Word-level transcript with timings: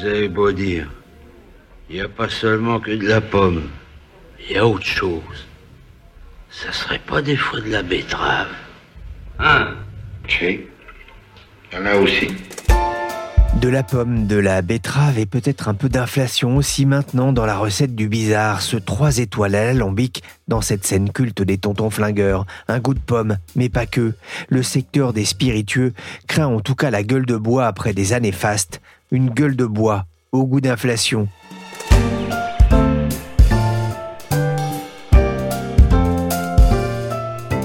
Vous 0.00 0.06
avez 0.06 0.28
beau 0.28 0.50
dire, 0.50 0.88
il 1.90 1.96
n'y 1.96 2.00
a 2.00 2.08
pas 2.08 2.30
seulement 2.30 2.80
que 2.80 2.92
de 2.92 3.06
la 3.06 3.20
pomme, 3.20 3.68
il 4.38 4.56
y 4.56 4.56
a 4.56 4.66
autre 4.66 4.86
chose. 4.86 5.46
Ça 6.50 6.72
serait 6.72 7.00
pas 7.00 7.20
des 7.20 7.36
fois 7.36 7.60
de 7.60 7.68
la 7.68 7.82
betterave 7.82 8.48
Hein? 9.38 9.74
Si, 10.26 10.44
il 10.46 10.58
y 11.74 11.76
en 11.76 11.84
a 11.84 11.96
aussi. 11.96 12.28
De 13.60 13.68
la 13.68 13.82
pomme, 13.82 14.26
de 14.26 14.36
la 14.36 14.62
betterave 14.62 15.18
et 15.18 15.26
peut-être 15.26 15.68
un 15.68 15.74
peu 15.74 15.90
d'inflation 15.90 16.56
aussi 16.56 16.86
maintenant 16.86 17.34
dans 17.34 17.44
la 17.44 17.58
recette 17.58 17.94
du 17.94 18.08
bizarre, 18.08 18.62
ce 18.62 18.78
3 18.78 19.18
étoiles 19.18 19.54
à 19.54 19.66
l'alambic 19.66 20.22
dans 20.48 20.62
cette 20.62 20.86
scène 20.86 21.12
culte 21.12 21.42
des 21.42 21.58
tontons 21.58 21.90
flingueurs. 21.90 22.46
Un 22.68 22.78
goût 22.78 22.94
de 22.94 23.00
pomme, 23.00 23.36
mais 23.54 23.68
pas 23.68 23.84
que. 23.84 24.14
Le 24.48 24.62
secteur 24.62 25.12
des 25.12 25.26
spiritueux 25.26 25.92
craint 26.26 26.46
en 26.46 26.60
tout 26.60 26.74
cas 26.74 26.90
la 26.90 27.02
gueule 27.02 27.26
de 27.26 27.36
bois 27.36 27.66
après 27.66 27.92
des 27.92 28.14
années 28.14 28.32
fastes. 28.32 28.80
Une 29.12 29.30
gueule 29.30 29.56
de 29.56 29.66
bois 29.66 30.04
au 30.30 30.46
goût 30.46 30.60
d'inflation. 30.60 31.26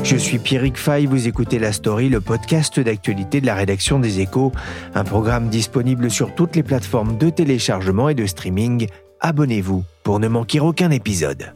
Je 0.03 0.15
suis 0.15 0.39
Pierrick 0.39 0.75
Fay, 0.75 1.05
vous 1.05 1.27
écoutez 1.27 1.59
La 1.59 1.71
Story, 1.71 2.09
le 2.09 2.19
podcast 2.19 2.79
d'actualité 2.79 3.41
de 3.41 3.45
la 3.45 3.53
rédaction 3.53 3.99
des 3.99 4.21
Échos, 4.21 4.53
un 4.95 5.03
programme 5.03 5.49
disponible 5.49 6.09
sur 6.09 6.33
toutes 6.33 6.55
les 6.55 6.63
plateformes 6.63 7.15
de 7.19 7.29
téléchargement 7.29 8.09
et 8.09 8.15
de 8.15 8.25
streaming. 8.25 8.87
Abonnez-vous 9.19 9.83
pour 10.03 10.19
ne 10.19 10.27
manquer 10.27 10.59
aucun 10.59 10.89
épisode. 10.89 11.53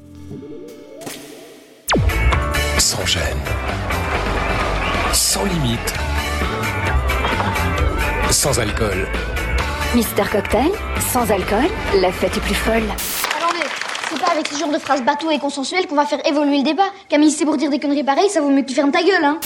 Sans 2.77 3.05
gêne. 3.07 3.23
Sans 5.13 5.45
limite. 5.45 5.93
Sans 8.29 8.59
alcool. 8.59 9.07
Mister 9.95 10.21
Cocktail, 10.31 10.69
sans 11.11 11.31
alcool, 11.31 11.65
la 11.99 12.11
fête 12.11 12.37
est 12.37 12.41
plus 12.41 12.53
folle. 12.53 12.83
Attendez, 13.35 13.65
c'est 14.07 14.19
pas 14.19 14.31
avec 14.33 14.47
ce 14.47 14.55
genre 14.55 14.69
de 14.69 14.77
phrases 14.77 15.01
bateau 15.01 15.31
et 15.31 15.39
consensuelles 15.39 15.87
qu'on 15.87 15.95
va 15.95 16.05
faire 16.05 16.19
évoluer 16.27 16.57
le 16.57 16.63
débat. 16.63 16.83
Camille, 17.09 17.31
c'est 17.31 17.43
pour 17.43 17.57
dire 17.57 17.71
des 17.71 17.79
conneries 17.79 18.03
pareilles, 18.03 18.29
ça 18.29 18.39
vaut 18.39 18.51
mieux 18.51 18.61
que 18.61 18.67
tu 18.67 18.75
fermes 18.75 18.91
ta 18.91 19.01
gueule, 19.01 19.25
hein. 19.25 19.39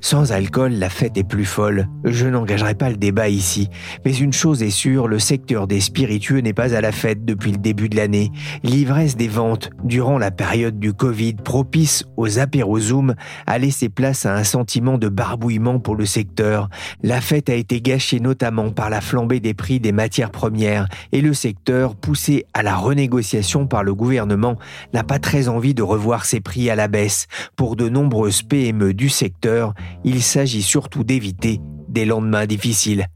Sans 0.00 0.30
alcool, 0.32 0.74
la 0.74 0.90
fête 0.90 1.16
est 1.16 1.24
plus 1.24 1.44
folle. 1.44 1.88
Je 2.04 2.26
n'engagerai 2.26 2.74
pas 2.74 2.88
le 2.88 2.96
débat 2.96 3.28
ici. 3.28 3.68
Mais 4.04 4.14
une 4.14 4.32
chose 4.32 4.62
est 4.62 4.70
sûre, 4.70 5.08
le 5.08 5.18
secteur 5.18 5.66
des 5.66 5.80
spiritueux 5.80 6.38
n'est 6.38 6.52
pas 6.52 6.74
à 6.74 6.80
la 6.80 6.92
fête 6.92 7.24
depuis 7.24 7.50
le 7.50 7.58
début 7.58 7.88
de 7.88 7.96
l'année. 7.96 8.30
L'ivresse 8.62 9.16
des 9.16 9.26
ventes, 9.26 9.70
durant 9.82 10.16
la 10.16 10.30
période 10.30 10.78
du 10.78 10.92
Covid, 10.92 11.34
propice 11.34 12.04
aux 12.16 12.38
apérozooms, 12.38 13.14
a 13.46 13.58
laissé 13.58 13.88
place 13.88 14.24
à 14.24 14.36
un 14.36 14.44
sentiment 14.44 14.98
de 14.98 15.08
barbouillement 15.08 15.80
pour 15.80 15.96
le 15.96 16.06
secteur. 16.06 16.68
La 17.02 17.20
fête 17.20 17.50
a 17.50 17.54
été 17.54 17.80
gâchée 17.80 18.20
notamment 18.20 18.70
par 18.70 18.90
la 18.90 19.00
flambée 19.00 19.40
des 19.40 19.54
prix 19.54 19.80
des 19.80 19.92
matières 19.92 20.30
premières 20.30 20.88
et 21.10 21.20
le 21.20 21.34
secteur, 21.34 21.96
poussé 21.96 22.46
à 22.54 22.62
la 22.62 22.76
renégociation 22.76 23.66
par 23.66 23.82
le 23.82 23.94
gouvernement, 23.94 24.58
n'a 24.94 25.02
pas 25.02 25.18
très 25.18 25.48
envie 25.48 25.74
de 25.74 25.82
revoir 25.82 26.24
ses 26.24 26.40
prix 26.40 26.70
à 26.70 26.76
la 26.76 26.86
baisse. 26.86 27.26
Pour 27.56 27.74
de 27.74 27.88
nombreuses 27.88 28.42
PME 28.42 28.94
du 28.94 29.08
secteur, 29.08 29.74
il 30.04 30.22
s'agit 30.22 30.62
surtout 30.62 31.04
d'éviter 31.04 31.60
des 31.88 32.04
lendemains 32.04 32.46
difficiles. 32.46 33.06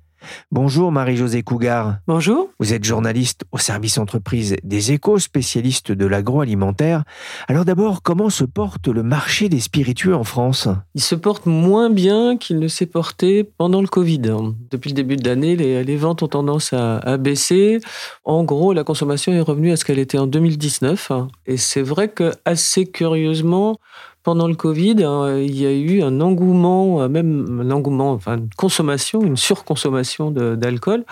Bonjour 0.51 0.93
Marie-Josée 0.93 1.43
Cougar. 1.43 1.99
Bonjour. 2.07 2.51
Vous 2.59 2.73
êtes 2.73 2.85
journaliste 2.85 3.43
au 3.53 3.59
service 3.59 3.99
entreprise 3.99 4.57
des 4.63 4.93
échos, 4.93 5.19
spécialiste 5.19 5.93
de 5.93 6.07
l'agroalimentaire. 6.07 7.05
Alors 7.49 7.65
d'abord, 7.65 8.03
comment 8.03 8.31
se 8.31 8.45
porte 8.45 8.89
le 8.89 9.03
marché 9.03 9.49
des 9.49 9.61
spiritueux 9.61 10.15
en 10.15 10.25
France? 10.25 10.69
Il 10.95 11.03
se 11.03 11.15
porte 11.15 11.47
moins 11.47 11.91
bien 11.91 12.37
qu'il 12.37 12.59
ne 12.59 12.69
s'est 12.69 12.87
porté 12.87 13.45
pendant 13.45 13.81
le 13.81 13.89
Covid. 13.89 14.23
Depuis 14.71 14.91
le 14.91 14.95
début 14.95 15.17
de 15.17 15.29
l'année, 15.29 15.57
les, 15.57 15.85
les 15.85 15.97
ventes 15.97 16.23
ont 16.23 16.29
tendance 16.29 16.73
à, 16.73 16.99
à 16.99 17.17
baisser. 17.17 17.81
En 18.25 18.45
gros, 18.45 18.73
la 18.73 18.85
consommation 18.85 19.33
est 19.33 19.41
revenue 19.41 19.73
à 19.73 19.77
ce 19.77 19.85
qu'elle 19.85 19.99
était 19.99 20.19
en 20.19 20.27
2019. 20.27 21.13
Et 21.47 21.57
c'est 21.57 21.83
vrai 21.83 22.09
que, 22.09 22.33
assez 22.45 22.87
curieusement, 22.87 23.79
pendant 24.23 24.49
le 24.49 24.55
Covid, 24.55 25.03
hein, 25.05 25.39
il 25.39 25.61
y 25.61 25.67
a 25.67 25.73
eu 25.73 26.03
un 26.03 26.21
engouement, 26.21 27.03
euh, 27.03 27.09
même 27.09 27.61
un 27.61 27.71
engouement, 27.71 28.13
enfin 28.13 28.39
une 28.39 28.51
consommation, 28.57 29.23
une 29.23 29.37
surconsommation 29.37 30.31
d'alcool. 30.31 31.05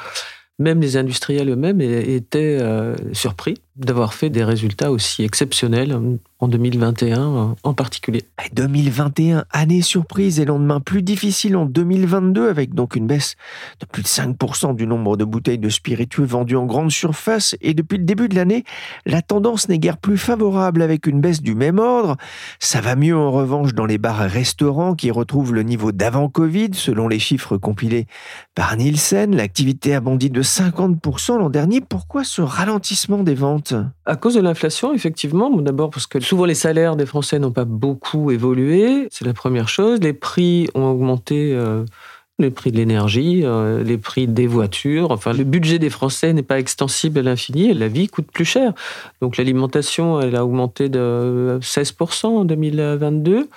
Même 0.58 0.80
les 0.80 0.98
industriels 0.98 1.48
eux-mêmes 1.48 1.80
étaient 1.80 2.58
euh, 2.60 2.94
surpris 3.14 3.54
d'avoir 3.84 4.14
fait 4.14 4.30
des 4.30 4.44
résultats 4.44 4.90
aussi 4.90 5.22
exceptionnels 5.22 5.98
en 6.40 6.48
2021 6.48 7.20
euh, 7.20 7.46
en 7.62 7.74
particulier. 7.74 8.22
2021, 8.52 9.44
année 9.50 9.82
surprise 9.82 10.40
et 10.40 10.44
lendemain 10.44 10.80
plus 10.80 11.02
difficile 11.02 11.56
en 11.56 11.66
2022 11.66 12.48
avec 12.48 12.74
donc 12.74 12.96
une 12.96 13.06
baisse 13.06 13.36
de 13.80 13.86
plus 13.86 14.02
de 14.02 14.08
5% 14.08 14.74
du 14.74 14.86
nombre 14.86 15.16
de 15.16 15.24
bouteilles 15.24 15.58
de 15.58 15.68
spiritueux 15.68 16.24
vendues 16.24 16.56
en 16.56 16.66
grande 16.66 16.90
surface 16.90 17.56
et 17.60 17.74
depuis 17.74 17.98
le 17.98 18.04
début 18.04 18.28
de 18.28 18.34
l'année, 18.34 18.64
la 19.06 19.22
tendance 19.22 19.68
n'est 19.68 19.78
guère 19.78 19.98
plus 19.98 20.18
favorable 20.18 20.82
avec 20.82 21.06
une 21.06 21.20
baisse 21.20 21.42
du 21.42 21.54
même 21.54 21.78
ordre. 21.78 22.16
Ça 22.58 22.80
va 22.80 22.96
mieux 22.96 23.16
en 23.16 23.30
revanche 23.30 23.74
dans 23.74 23.86
les 23.86 23.98
bars 23.98 24.24
et 24.24 24.28
restaurants 24.28 24.94
qui 24.94 25.10
retrouvent 25.10 25.54
le 25.54 25.62
niveau 25.62 25.92
d'avant 25.92 26.28
Covid 26.28 26.70
selon 26.72 27.08
les 27.08 27.18
chiffres 27.18 27.56
compilés 27.56 28.06
par 28.54 28.76
Nielsen. 28.76 29.34
L'activité 29.36 29.94
a 29.94 30.00
bondi 30.00 30.30
de 30.30 30.42
50% 30.42 31.38
l'an 31.38 31.50
dernier. 31.50 31.80
Pourquoi 31.80 32.24
ce 32.24 32.42
ralentissement 32.42 33.22
des 33.22 33.34
ventes? 33.34 33.69
À 34.06 34.16
cause 34.16 34.34
de 34.34 34.40
l'inflation, 34.40 34.92
effectivement, 34.92 35.50
bon, 35.50 35.62
d'abord 35.62 35.90
parce 35.90 36.06
que 36.06 36.20
souvent 36.20 36.44
les 36.44 36.54
salaires 36.54 36.96
des 36.96 37.06
Français 37.06 37.38
n'ont 37.38 37.52
pas 37.52 37.64
beaucoup 37.64 38.30
évolué, 38.30 39.08
c'est 39.10 39.24
la 39.24 39.34
première 39.34 39.68
chose. 39.68 40.00
Les 40.00 40.12
prix 40.12 40.68
ont 40.74 40.84
augmenté, 40.84 41.52
euh, 41.52 41.84
les 42.38 42.50
prix 42.50 42.72
de 42.72 42.76
l'énergie, 42.76 43.42
euh, 43.44 43.82
les 43.82 43.98
prix 43.98 44.26
des 44.26 44.46
voitures. 44.46 45.10
Enfin, 45.10 45.32
le 45.32 45.44
budget 45.44 45.78
des 45.78 45.90
Français 45.90 46.32
n'est 46.32 46.42
pas 46.42 46.58
extensible 46.58 47.18
à 47.18 47.22
l'infini 47.22 47.72
la 47.74 47.88
vie 47.88 48.08
coûte 48.08 48.28
plus 48.32 48.44
cher. 48.44 48.72
Donc 49.20 49.36
l'alimentation, 49.36 50.20
elle 50.20 50.36
a 50.36 50.44
augmenté 50.44 50.88
de 50.88 51.58
16% 51.62 52.26
en 52.26 52.44
2022. 52.44 53.48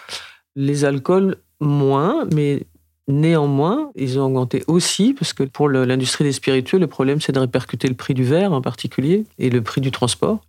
Les 0.56 0.86
alcools, 0.86 1.38
moins, 1.60 2.26
mais 2.34 2.66
Néanmoins, 3.08 3.92
ils 3.96 4.18
ont 4.18 4.26
augmenté 4.26 4.64
aussi 4.68 5.14
parce 5.14 5.34
que 5.34 5.44
pour 5.44 5.68
l'industrie 5.68 6.24
des 6.24 6.32
spiritueux, 6.32 6.80
le 6.80 6.88
problème 6.88 7.20
c'est 7.20 7.34
de 7.34 7.40
répercuter 7.40 7.88
le 7.88 7.96
prix 7.96 8.14
du 8.14 8.24
verre 8.24 8.54
en 8.54 8.62
particulier 8.62 9.26
et 9.40 9.50
le 9.50 9.62
prix 9.62 9.82
du 9.82 9.92
transport. 9.92 10.40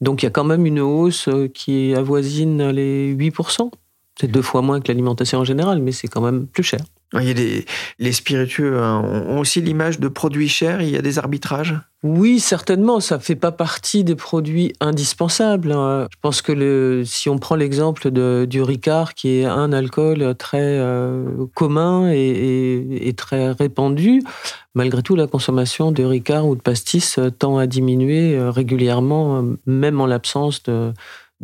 Donc 0.00 0.22
il 0.22 0.26
y 0.26 0.28
a 0.28 0.30
quand 0.30 0.44
même 0.44 0.66
une 0.66 0.80
hausse 0.80 1.28
euh, 1.28 1.48
qui 1.48 1.94
avoisine 1.94 2.70
les 2.70 3.14
8%. 3.14 3.70
C'est 4.20 4.30
deux 4.30 4.42
fois 4.42 4.62
moins 4.62 4.80
que 4.80 4.88
l'alimentation 4.88 5.40
en 5.40 5.44
général, 5.44 5.80
mais 5.82 5.92
c'est 5.92 6.08
quand 6.08 6.20
même 6.20 6.46
plus 6.46 6.62
cher. 6.62 6.80
Il 7.20 7.28
y 7.28 7.30
a 7.30 7.34
des, 7.34 7.64
les 8.00 8.12
spiritueux 8.12 8.80
hein, 8.82 9.00
ont 9.28 9.38
aussi 9.38 9.60
l'image 9.60 10.00
de 10.00 10.08
produits 10.08 10.48
chers, 10.48 10.82
il 10.82 10.90
y 10.90 10.96
a 10.96 11.02
des 11.02 11.18
arbitrages? 11.18 11.78
Oui, 12.02 12.40
certainement, 12.40 12.98
ça 12.98 13.20
fait 13.20 13.36
pas 13.36 13.52
partie 13.52 14.02
des 14.02 14.16
produits 14.16 14.72
indispensables. 14.80 15.70
hein. 15.72 16.08
Je 16.10 16.16
pense 16.20 16.42
que 16.42 16.50
le, 16.50 17.02
si 17.04 17.28
on 17.28 17.38
prend 17.38 17.54
l'exemple 17.54 18.10
de- 18.10 18.46
du 18.50 18.62
Ricard, 18.62 19.14
qui 19.14 19.38
est 19.38 19.44
un 19.44 19.72
alcool 19.72 20.34
très 20.36 20.58
euh, 20.60 21.46
commun 21.54 22.10
et, 22.10 22.16
et- 22.18 23.08
et 23.08 23.12
très 23.14 23.52
répandu, 23.52 24.22
malgré 24.74 25.02
tout, 25.02 25.14
la 25.14 25.28
consommation 25.28 25.92
de 25.92 26.02
Ricard 26.04 26.46
ou 26.48 26.56
de 26.56 26.60
pastis 26.60 27.20
tend 27.38 27.58
à 27.58 27.66
diminuer 27.68 28.34
euh, 28.36 28.50
régulièrement, 28.50 29.38
euh, 29.38 29.42
même 29.66 30.00
en 30.00 30.06
l'absence 30.06 30.64
de 30.64 30.92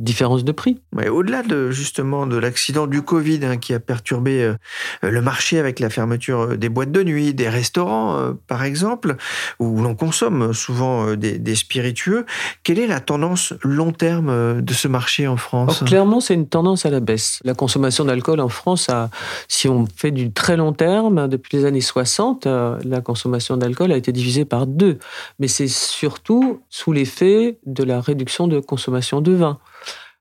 différence 0.00 0.44
de 0.44 0.52
prix. 0.52 0.80
Ouais, 0.96 1.08
Au-delà 1.08 1.42
de 1.42 1.70
justement 1.70 2.26
de 2.26 2.36
l'accident 2.36 2.86
du 2.86 3.02
Covid 3.02 3.40
hein, 3.44 3.56
qui 3.56 3.74
a 3.74 3.80
perturbé 3.80 4.42
euh, 4.42 4.54
le 5.02 5.20
marché 5.20 5.58
avec 5.58 5.78
la 5.78 5.90
fermeture 5.90 6.40
euh, 6.40 6.56
des 6.56 6.68
boîtes 6.68 6.92
de 6.92 7.02
nuit, 7.02 7.34
des 7.34 7.48
restaurants 7.48 8.16
euh, 8.16 8.32
par 8.48 8.64
exemple, 8.64 9.16
où 9.58 9.80
l'on 9.80 9.94
consomme 9.94 10.52
souvent 10.52 11.06
euh, 11.06 11.16
des, 11.16 11.38
des 11.38 11.54
spiritueux, 11.54 12.26
quelle 12.64 12.78
est 12.78 12.86
la 12.86 13.00
tendance 13.00 13.54
long 13.62 13.92
terme 13.92 14.62
de 14.62 14.74
ce 14.74 14.88
marché 14.88 15.28
en 15.28 15.36
France? 15.36 15.82
Clairement, 15.84 16.20
c'est 16.20 16.34
une 16.34 16.48
tendance 16.48 16.86
à 16.86 16.90
la 16.90 17.00
baisse. 17.00 17.40
La 17.44 17.54
consommation 17.54 18.04
d'alcool 18.04 18.40
en 18.40 18.48
France, 18.48 18.88
a, 18.88 19.10
si 19.48 19.68
on 19.68 19.86
fait 19.96 20.10
du 20.10 20.32
très 20.32 20.56
long 20.56 20.72
terme, 20.72 21.28
depuis 21.28 21.56
les 21.56 21.64
années 21.64 21.80
60, 21.80 22.46
euh, 22.46 22.78
la 22.84 23.00
consommation 23.00 23.56
d'alcool 23.56 23.92
a 23.92 23.96
été 23.96 24.12
divisée 24.12 24.44
par 24.44 24.66
deux. 24.66 24.98
Mais 25.38 25.48
c'est 25.48 25.68
surtout 25.68 26.62
sous 26.68 26.92
l'effet 26.92 27.58
de 27.66 27.84
la 27.84 28.00
réduction 28.00 28.46
de 28.46 28.60
consommation 28.60 29.20
de 29.20 29.32
vin. 29.32 29.58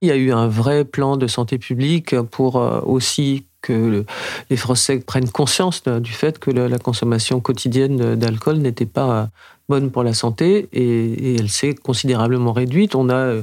Il 0.01 0.07
y 0.07 0.11
a 0.11 0.15
eu 0.15 0.31
un 0.31 0.47
vrai 0.47 0.85
plan 0.85 1.17
de 1.17 1.27
santé 1.27 1.57
publique 1.57 2.15
pour 2.31 2.55
aussi 2.55 3.45
que 3.61 4.05
les 4.49 4.55
Français 4.55 4.99
prennent 4.99 5.29
conscience 5.29 5.83
du 5.83 6.13
fait 6.13 6.39
que 6.39 6.51
la 6.51 6.79
consommation 6.79 7.41
quotidienne 7.41 8.15
d'alcool 8.15 8.59
n'était 8.59 8.85
pas 8.85 9.29
bonne 9.67 9.91
pour 9.91 10.03
la 10.03 10.13
santé 10.13 10.69
et, 10.71 11.35
elle 11.35 11.49
s'est 11.49 11.75
considérablement 11.75 12.53
réduite. 12.53 12.95
On 12.95 13.09
a 13.09 13.41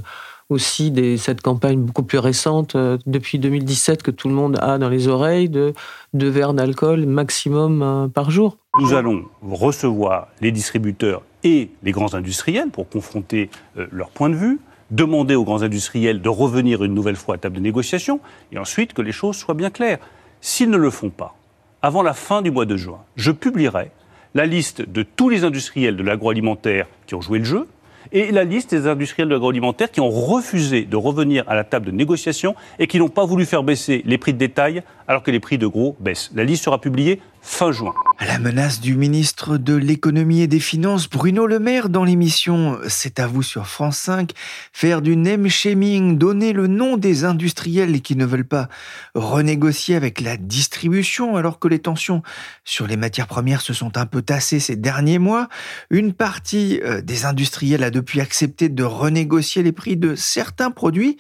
aussi 0.49 0.91
des, 0.91 1.17
cette 1.17 1.43
campagne 1.43 1.81
beaucoup 1.81 2.03
plus 2.03 2.19
récente, 2.19 2.77
euh, 2.77 2.99
depuis 3.07 3.39
2017, 3.39 4.03
que 4.03 4.11
tout 4.11 4.29
le 4.29 4.35
monde 4.35 4.59
a 4.61 4.79
dans 4.79 4.89
les 4.89 5.09
oreilles, 5.09 5.49
de 5.49 5.73
deux 6.15 6.29
verres 6.29 6.55
d'alcool 6.55 7.05
maximum 7.07 7.83
euh, 7.83 8.09
par 8.09 8.31
jour. 8.31 8.57
Nous 8.79 8.95
allons 8.95 9.25
recevoir 9.43 10.29
les 10.41 10.53
distributeurs 10.53 11.23
et 11.43 11.71
les 11.83 11.93
grands 11.93 12.15
industriels 12.15 12.71
pour 12.71 12.89
confronter 12.89 13.51
euh, 13.77 13.87
leur 13.91 14.11
point 14.11 14.31
de 14.31 14.37
vue, 14.37 14.61
demander 14.91 15.35
aux 15.35 15.45
grands 15.45 15.63
industriels 15.63 16.23
de 16.23 16.29
revenir 16.29 16.85
une 16.85 16.95
nouvelle 16.95 17.17
fois 17.17 17.37
à 17.37 17.39
table 17.39 17.57
de 17.57 17.61
négociation, 17.61 18.21
et 18.53 18.59
ensuite 18.59 18.93
que 18.93 19.03
les 19.03 19.13
choses 19.13 19.37
soient 19.37 19.55
bien 19.55 19.71
claires. 19.71 19.99
S'ils 20.41 20.71
ne 20.71 20.77
le 20.77 20.91
font 20.91 21.11
pas, 21.11 21.37
avant 21.83 22.03
la 22.03 22.15
fin 22.15 22.43
du 22.43 22.51
mois 22.51 22.67
de 22.67 22.77
juin, 22.77 23.01
je 23.17 23.31
publierai 23.31 23.91
la 24.35 24.47
liste 24.47 24.83
de 24.83 25.03
tous 25.03 25.29
les 25.29 25.45
industriels 25.45 25.97
de 25.97 26.03
l'agroalimentaire 26.03 26.87
qui 27.07 27.15
ont 27.15 27.21
joué 27.21 27.39
le 27.39 27.45
jeu, 27.45 27.67
et 28.13 28.31
la 28.31 28.45
liste 28.45 28.75
des 28.75 28.87
industriels 28.87 29.29
de 29.29 29.35
l'agroalimentaire 29.35 29.91
qui 29.91 30.01
ont 30.01 30.11
refusé 30.11 30.83
de 30.83 30.97
revenir 30.97 31.45
à 31.49 31.55
la 31.55 31.65
table 31.65 31.87
de 31.87 31.91
négociation 31.91 32.55
et 32.79 32.87
qui 32.87 32.99
n'ont 32.99 33.09
pas 33.09 33.25
voulu 33.25 33.45
faire 33.45 33.63
baisser 33.63 34.03
les 34.07 34.19
prix 34.19 34.33
de 34.33 34.39
détail 34.39 34.83
alors 35.09 35.23
que 35.23 35.31
les 35.31 35.41
prix 35.41 35.59
de 35.59 35.67
gros 35.67 35.97
baissent. 36.01 36.31
La 36.35 36.45
liste 36.45 36.65
sera 36.65 36.81
publiée 36.81 37.21
fin 37.47 37.71
juin. 37.71 37.95
La 38.21 38.39
menace 38.39 38.81
du 38.81 38.97
ministre 38.97 39.57
de 39.57 39.75
l'économie 39.75 40.41
et 40.41 40.47
des 40.47 40.61
finances, 40.61 41.09
Bruno 41.09 41.47
Le 41.47 41.59
Maire, 41.59 41.89
dans 41.89 42.03
l'émission 42.03 42.79
C'est 42.89 43.21
à 43.21 43.27
vous 43.27 43.43
sur 43.43 43.67
France 43.67 43.99
5, 43.99 44.33
faire 44.73 45.01
du 45.01 45.17
name 45.17 45.49
shaming, 45.49 46.19
donner 46.19 46.53
le 46.53 46.67
nom 46.67 46.97
des 46.97 47.25
industriels 47.25 48.03
qui 48.03 48.17
ne 48.17 48.25
veulent 48.25 48.49
pas 48.49 48.69
renégocier 49.15 49.95
avec 49.97 50.21
la 50.21 50.37
distribution 50.37 51.37
alors 51.37 51.59
que 51.59 51.69
les 51.69 51.79
tensions 51.79 52.23
sur 52.65 52.87
les 52.87 52.97
matières 52.97 53.29
premières 53.29 53.61
se 53.61 53.73
sont 53.73 53.97
un 53.97 54.07
peu 54.07 54.23
tassées 54.23 54.61
ces 54.61 54.77
derniers 54.77 55.19
mois. 55.19 55.49
Une 55.91 56.13
partie 56.13 56.81
euh, 56.85 57.01
des 57.01 57.27
industriels 57.27 57.85
a 57.85 57.91
depuis 57.91 58.21
accepté 58.21 58.69
de 58.69 58.83
renégocier 58.83 59.63
les 59.63 59.73
prix 59.73 59.97
de 59.97 60.15
certains 60.15 60.71
produits. 60.71 61.17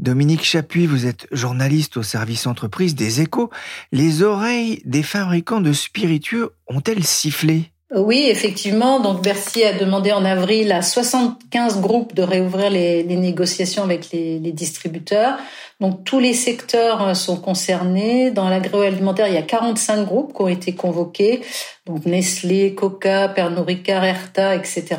Dominique 0.00 0.44
Chapuis, 0.44 0.86
vous 0.86 1.04
êtes 1.04 1.26
journaliste 1.30 1.98
au 1.98 2.02
service 2.02 2.46
entreprise 2.46 2.94
des 2.94 3.20
échos. 3.20 3.50
Les 3.92 4.22
oreilles 4.22 4.80
des 4.86 5.02
fabricants 5.02 5.60
de 5.60 5.74
spiritueux 5.74 6.54
ont-elles 6.68 7.04
sifflé? 7.04 7.70
Oui, 7.94 8.26
effectivement. 8.30 9.00
Donc 9.00 9.22
Bercy 9.22 9.62
a 9.62 9.74
demandé 9.74 10.12
en 10.12 10.24
avril 10.24 10.72
à 10.72 10.80
75 10.80 11.82
groupes 11.82 12.14
de 12.14 12.22
réouvrir 12.22 12.70
les, 12.70 13.04
négociations 13.04 13.82
avec 13.82 14.10
les, 14.10 14.38
distributeurs. 14.52 15.36
Donc 15.80 16.04
tous 16.04 16.18
les 16.18 16.32
secteurs 16.32 17.02
euh, 17.02 17.14
sont 17.14 17.36
concernés. 17.36 18.30
Dans 18.30 18.48
l'agroalimentaire, 18.48 19.28
il 19.28 19.34
y 19.34 19.38
a 19.38 19.42
45 19.42 20.06
groupes 20.06 20.34
qui 20.34 20.40
ont 20.40 20.48
été 20.48 20.74
convoqués. 20.74 21.42
Donc 21.84 22.06
Nestlé, 22.06 22.74
Coca, 22.74 23.28
Pernod 23.28 23.66
Ricard, 23.66 24.04
etc. 24.06 24.96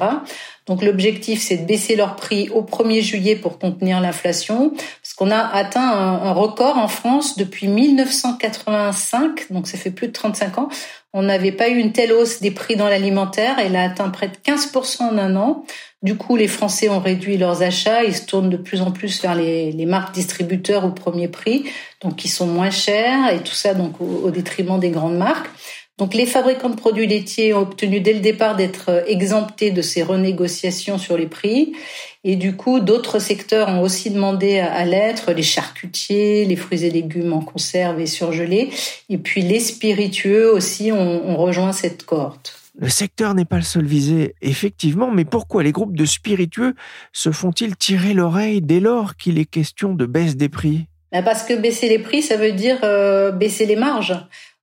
Donc 0.71 0.83
l'objectif, 0.83 1.41
c'est 1.41 1.57
de 1.57 1.65
baisser 1.65 1.97
leur 1.97 2.15
prix 2.15 2.47
au 2.47 2.61
1er 2.61 3.01
juillet 3.01 3.35
pour 3.35 3.59
contenir 3.59 3.99
l'inflation, 3.99 4.69
parce 4.69 5.13
qu'on 5.17 5.29
a 5.29 5.35
atteint 5.35 5.81
un, 5.81 6.31
record 6.31 6.77
en 6.77 6.87
France 6.87 7.37
depuis 7.37 7.67
1985, 7.67 9.51
donc 9.51 9.67
ça 9.67 9.77
fait 9.77 9.91
plus 9.91 10.07
de 10.07 10.13
35 10.13 10.59
ans. 10.59 10.69
On 11.11 11.23
n'avait 11.23 11.51
pas 11.51 11.67
eu 11.67 11.75
une 11.75 11.91
telle 11.91 12.13
hausse 12.13 12.39
des 12.39 12.51
prix 12.51 12.77
dans 12.77 12.87
l'alimentaire, 12.87 13.57
elle 13.59 13.75
a 13.75 13.83
atteint 13.83 14.09
près 14.11 14.29
de 14.29 14.37
15% 14.45 15.01
en 15.01 15.17
un 15.17 15.35
an. 15.35 15.65
Du 16.03 16.15
coup, 16.15 16.37
les 16.37 16.47
Français 16.47 16.87
ont 16.87 17.01
réduit 17.01 17.35
leurs 17.35 17.63
achats, 17.63 18.05
ils 18.05 18.15
se 18.15 18.25
tournent 18.25 18.49
de 18.49 18.55
plus 18.55 18.81
en 18.81 18.91
plus 18.91 19.21
vers 19.21 19.35
les, 19.35 19.85
marques 19.85 20.13
distributeurs 20.13 20.85
au 20.85 20.91
premier 20.91 21.27
prix, 21.27 21.65
donc 22.01 22.15
qui 22.15 22.29
sont 22.29 22.47
moins 22.47 22.71
chers, 22.71 23.29
et 23.33 23.39
tout 23.39 23.53
ça 23.53 23.73
donc 23.73 23.99
au 23.99 24.31
détriment 24.31 24.79
des 24.79 24.89
grandes 24.89 25.17
marques. 25.17 25.49
Donc 25.97 26.13
les 26.13 26.25
fabricants 26.25 26.69
de 26.69 26.75
produits 26.75 27.05
laitiers 27.05 27.53
ont 27.53 27.61
obtenu 27.61 27.99
dès 27.99 28.13
le 28.13 28.21
départ 28.21 28.55
d'être 28.55 28.89
euh, 28.89 29.03
exemptés 29.05 29.71
de 29.71 29.81
ces 29.81 30.01
renégociations 30.01 30.97
sur 30.97 31.17
les 31.17 31.27
prix. 31.27 31.73
Et 32.23 32.35
du 32.35 32.55
coup, 32.55 32.79
d'autres 32.79 33.19
secteurs 33.19 33.69
ont 33.69 33.81
aussi 33.81 34.11
demandé 34.11 34.59
à 34.59 34.85
l'être, 34.85 35.31
les 35.31 35.43
charcutiers, 35.43 36.45
les 36.45 36.55
fruits 36.55 36.85
et 36.85 36.91
légumes 36.91 37.33
en 37.33 37.41
conserve 37.41 37.99
et 37.99 38.05
surgelés. 38.05 38.69
Et 39.09 39.17
puis 39.17 39.41
les 39.41 39.59
spiritueux 39.59 40.51
aussi 40.51 40.91
ont, 40.91 41.35
rejoint 41.35 41.71
cette 41.71 42.05
cohorte. 42.05 42.55
Le 42.77 42.89
secteur 42.89 43.33
n'est 43.33 43.45
pas 43.45 43.57
le 43.57 43.63
seul 43.63 43.85
visé, 43.85 44.35
effectivement, 44.41 45.11
mais 45.11 45.25
pourquoi 45.25 45.63
les 45.63 45.71
groupes 45.71 45.97
de 45.97 46.05
spiritueux 46.05 46.75
se 47.11 47.31
font-ils 47.31 47.75
tirer 47.75 48.13
l'oreille 48.13 48.61
dès 48.61 48.79
lors 48.79 49.17
qu'il 49.17 49.39
est 49.39 49.45
question 49.45 49.93
de 49.93 50.05
baisse 50.05 50.37
des 50.37 50.49
prix? 50.49 50.85
Ben, 51.11 51.23
Parce 51.23 51.43
que 51.43 51.53
baisser 51.53 51.89
les 51.89 51.99
prix, 51.99 52.21
ça 52.21 52.37
veut 52.37 52.53
dire 52.53 52.77
euh, 52.83 53.31
baisser 53.31 53.65
les 53.65 53.75
marges. 53.75 54.15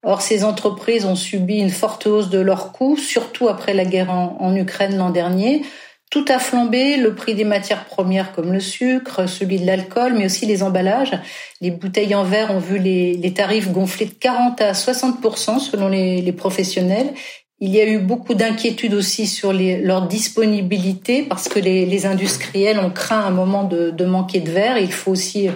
Or, 0.04 0.22
ces 0.22 0.44
entreprises 0.44 1.04
ont 1.04 1.16
subi 1.16 1.58
une 1.58 1.70
forte 1.70 2.06
hausse 2.06 2.30
de 2.30 2.38
leurs 2.38 2.72
coûts, 2.72 2.96
surtout 2.96 3.48
après 3.48 3.74
la 3.74 3.84
guerre 3.84 4.10
en, 4.10 4.54
Ukraine 4.54 4.96
l'an 4.96 5.10
dernier. 5.10 5.62
Tout 6.10 6.24
a 6.28 6.38
flambé, 6.38 6.96
le 6.96 7.14
prix 7.14 7.34
des 7.34 7.44
matières 7.44 7.84
premières 7.84 8.32
comme 8.32 8.52
le 8.52 8.60
sucre, 8.60 9.26
celui 9.26 9.58
de 9.58 9.66
l'alcool, 9.66 10.14
mais 10.14 10.26
aussi 10.26 10.46
les 10.46 10.62
emballages. 10.62 11.18
Les 11.60 11.70
bouteilles 11.70 12.14
en 12.14 12.24
verre 12.24 12.52
ont 12.52 12.60
vu 12.60 12.78
les, 12.78 13.34
tarifs 13.34 13.70
gonfler 13.70 14.06
de 14.06 14.14
40 14.14 14.60
à 14.60 14.72
60% 14.72 15.58
selon 15.58 15.88
les, 15.88 16.32
professionnels. 16.32 17.12
Il 17.60 17.74
y 17.74 17.80
a 17.80 17.88
eu 17.88 17.98
beaucoup 17.98 18.34
d'inquiétudes 18.34 18.94
aussi 18.94 19.26
sur 19.26 19.52
leur 19.52 20.06
disponibilité 20.06 21.24
parce 21.24 21.48
que 21.48 21.58
les, 21.58 22.06
industriels 22.06 22.78
ont 22.78 22.90
craint 22.90 23.20
un 23.20 23.32
moment 23.32 23.64
de, 23.64 23.90
de 23.90 24.04
manquer 24.04 24.38
de 24.38 24.50
verre. 24.50 24.78
Il 24.78 24.92
faut 24.92 25.10
aussi 25.10 25.48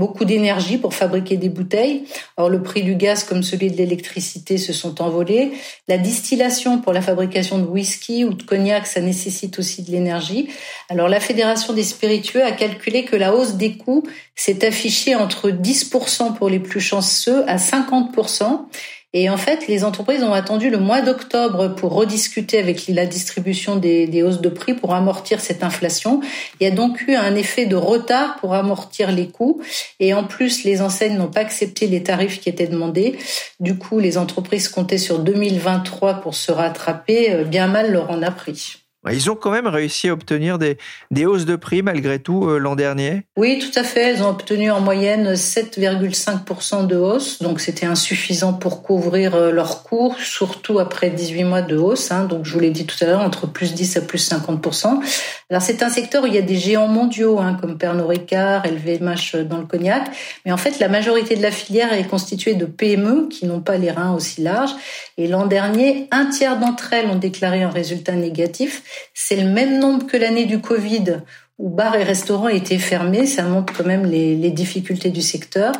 beaucoup 0.00 0.24
d'énergie 0.24 0.78
pour 0.78 0.94
fabriquer 0.94 1.36
des 1.36 1.50
bouteilles. 1.50 2.04
Or, 2.38 2.48
le 2.48 2.62
prix 2.62 2.82
du 2.82 2.94
gaz 2.94 3.24
comme 3.24 3.42
celui 3.42 3.70
de 3.70 3.76
l'électricité 3.76 4.56
se 4.56 4.72
sont 4.72 5.02
envolés. 5.02 5.52
La 5.86 5.98
distillation 5.98 6.80
pour 6.80 6.94
la 6.94 7.02
fabrication 7.02 7.58
de 7.58 7.66
whisky 7.66 8.24
ou 8.24 8.32
de 8.32 8.42
cognac, 8.42 8.86
ça 8.86 9.02
nécessite 9.02 9.58
aussi 9.58 9.82
de 9.82 9.90
l'énergie. 9.90 10.48
Alors, 10.88 11.08
la 11.08 11.20
Fédération 11.20 11.74
des 11.74 11.84
spiritueux 11.84 12.42
a 12.42 12.52
calculé 12.52 13.04
que 13.04 13.16
la 13.16 13.34
hausse 13.34 13.56
des 13.56 13.76
coûts 13.76 14.02
s'est 14.34 14.66
affichée 14.66 15.14
entre 15.14 15.50
10% 15.50 16.34
pour 16.34 16.48
les 16.48 16.60
plus 16.60 16.80
chanceux 16.80 17.44
à 17.46 17.56
50%. 17.56 18.62
Et 19.12 19.28
en 19.28 19.36
fait, 19.36 19.66
les 19.66 19.82
entreprises 19.82 20.22
ont 20.22 20.32
attendu 20.32 20.70
le 20.70 20.78
mois 20.78 21.00
d'octobre 21.00 21.74
pour 21.74 21.94
rediscuter 21.94 22.58
avec 22.58 22.86
la 22.86 23.06
distribution 23.06 23.74
des, 23.74 24.22
hausses 24.22 24.40
de 24.40 24.48
prix 24.48 24.74
pour 24.74 24.94
amortir 24.94 25.40
cette 25.40 25.64
inflation. 25.64 26.20
Il 26.60 26.64
y 26.64 26.66
a 26.66 26.70
donc 26.70 27.02
eu 27.08 27.14
un 27.14 27.34
effet 27.34 27.66
de 27.66 27.74
retard 27.74 28.36
pour 28.36 28.54
amortir 28.54 29.10
les 29.10 29.28
coûts. 29.28 29.60
Et 29.98 30.14
en 30.14 30.22
plus, 30.22 30.62
les 30.62 30.80
enseignes 30.80 31.16
n'ont 31.16 31.26
pas 31.26 31.40
accepté 31.40 31.88
les 31.88 32.04
tarifs 32.04 32.40
qui 32.40 32.48
étaient 32.48 32.68
demandés. 32.68 33.18
Du 33.58 33.76
coup, 33.76 33.98
les 33.98 34.16
entreprises 34.16 34.68
comptaient 34.68 34.98
sur 34.98 35.18
2023 35.18 36.20
pour 36.20 36.36
se 36.36 36.52
rattraper. 36.52 37.32
Euh, 37.32 37.44
bien 37.44 37.66
mal 37.66 37.90
leur 37.90 38.10
en 38.10 38.22
a 38.22 38.30
pris. 38.30 38.79
Ils 39.08 39.30
ont 39.30 39.34
quand 39.34 39.50
même 39.50 39.66
réussi 39.66 40.10
à 40.10 40.12
obtenir 40.12 40.58
des, 40.58 40.76
des 41.10 41.24
hausses 41.24 41.46
de 41.46 41.56
prix 41.56 41.82
malgré 41.82 42.18
tout 42.18 42.46
euh, 42.46 42.58
l'an 42.58 42.76
dernier 42.76 43.22
Oui, 43.38 43.58
tout 43.58 43.78
à 43.78 43.82
fait. 43.82 44.14
Ils 44.14 44.22
ont 44.22 44.28
obtenu 44.28 44.70
en 44.70 44.80
moyenne 44.80 45.32
7,5% 45.32 46.86
de 46.86 46.96
hausse. 46.96 47.40
Donc 47.40 47.60
c'était 47.60 47.86
insuffisant 47.86 48.52
pour 48.52 48.82
couvrir 48.82 49.34
euh, 49.34 49.52
leurs 49.52 49.84
cours, 49.84 50.16
surtout 50.18 50.78
après 50.78 51.08
18 51.08 51.44
mois 51.44 51.62
de 51.62 51.78
hausse. 51.78 52.12
Hein. 52.12 52.24
Donc 52.24 52.44
je 52.44 52.52
vous 52.52 52.60
l'ai 52.60 52.70
dit 52.70 52.84
tout 52.84 52.96
à 53.00 53.06
l'heure, 53.06 53.20
entre 53.20 53.46
plus 53.46 53.72
10 53.72 53.96
à 53.96 54.00
plus 54.02 54.30
50%. 54.30 55.00
Alors 55.48 55.62
c'est 55.62 55.82
un 55.82 55.88
secteur 55.88 56.24
où 56.24 56.26
il 56.26 56.34
y 56.34 56.38
a 56.38 56.42
des 56.42 56.58
géants 56.58 56.86
mondiaux 56.86 57.38
hein, 57.38 57.56
comme 57.58 57.78
Pernod 57.78 58.06
Ricard, 58.06 58.66
LVMH 58.66 59.44
dans 59.48 59.58
le 59.58 59.66
cognac. 59.66 60.10
Mais 60.44 60.52
en 60.52 60.58
fait, 60.58 60.78
la 60.78 60.88
majorité 60.88 61.36
de 61.36 61.42
la 61.42 61.50
filière 61.50 61.94
est 61.94 62.06
constituée 62.06 62.54
de 62.54 62.66
PME 62.66 63.28
qui 63.28 63.46
n'ont 63.46 63.60
pas 63.60 63.78
les 63.78 63.90
reins 63.90 64.14
aussi 64.14 64.42
larges. 64.42 64.74
Et 65.16 65.26
l'an 65.26 65.46
dernier, 65.46 66.06
un 66.10 66.26
tiers 66.26 66.58
d'entre 66.58 66.92
elles 66.92 67.08
ont 67.08 67.16
déclaré 67.16 67.62
un 67.62 67.70
résultat 67.70 68.12
négatif. 68.12 68.82
C'est 69.14 69.36
le 69.36 69.48
même 69.48 69.78
nombre 69.78 70.06
que 70.06 70.16
l'année 70.16 70.46
du 70.46 70.60
Covid 70.60 71.22
où 71.58 71.68
bars 71.68 71.94
et 71.94 72.02
restaurants 72.02 72.48
étaient 72.48 72.78
fermés. 72.78 73.26
Ça 73.26 73.42
montre 73.42 73.72
quand 73.76 73.84
même 73.84 74.06
les, 74.06 74.50
difficultés 74.50 75.10
du 75.10 75.22
secteur. 75.22 75.72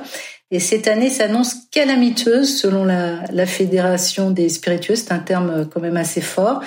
Et 0.50 0.60
cette 0.60 0.88
année 0.88 1.10
s'annonce 1.10 1.54
calamiteuse 1.70 2.60
selon 2.60 2.84
la, 2.84 3.24
la 3.32 3.46
Fédération 3.46 4.30
des 4.30 4.48
spiritueux. 4.48 4.96
C'est 4.96 5.12
un 5.12 5.20
terme 5.20 5.68
quand 5.72 5.80
même 5.80 5.96
assez 5.96 6.20
fort. 6.20 6.60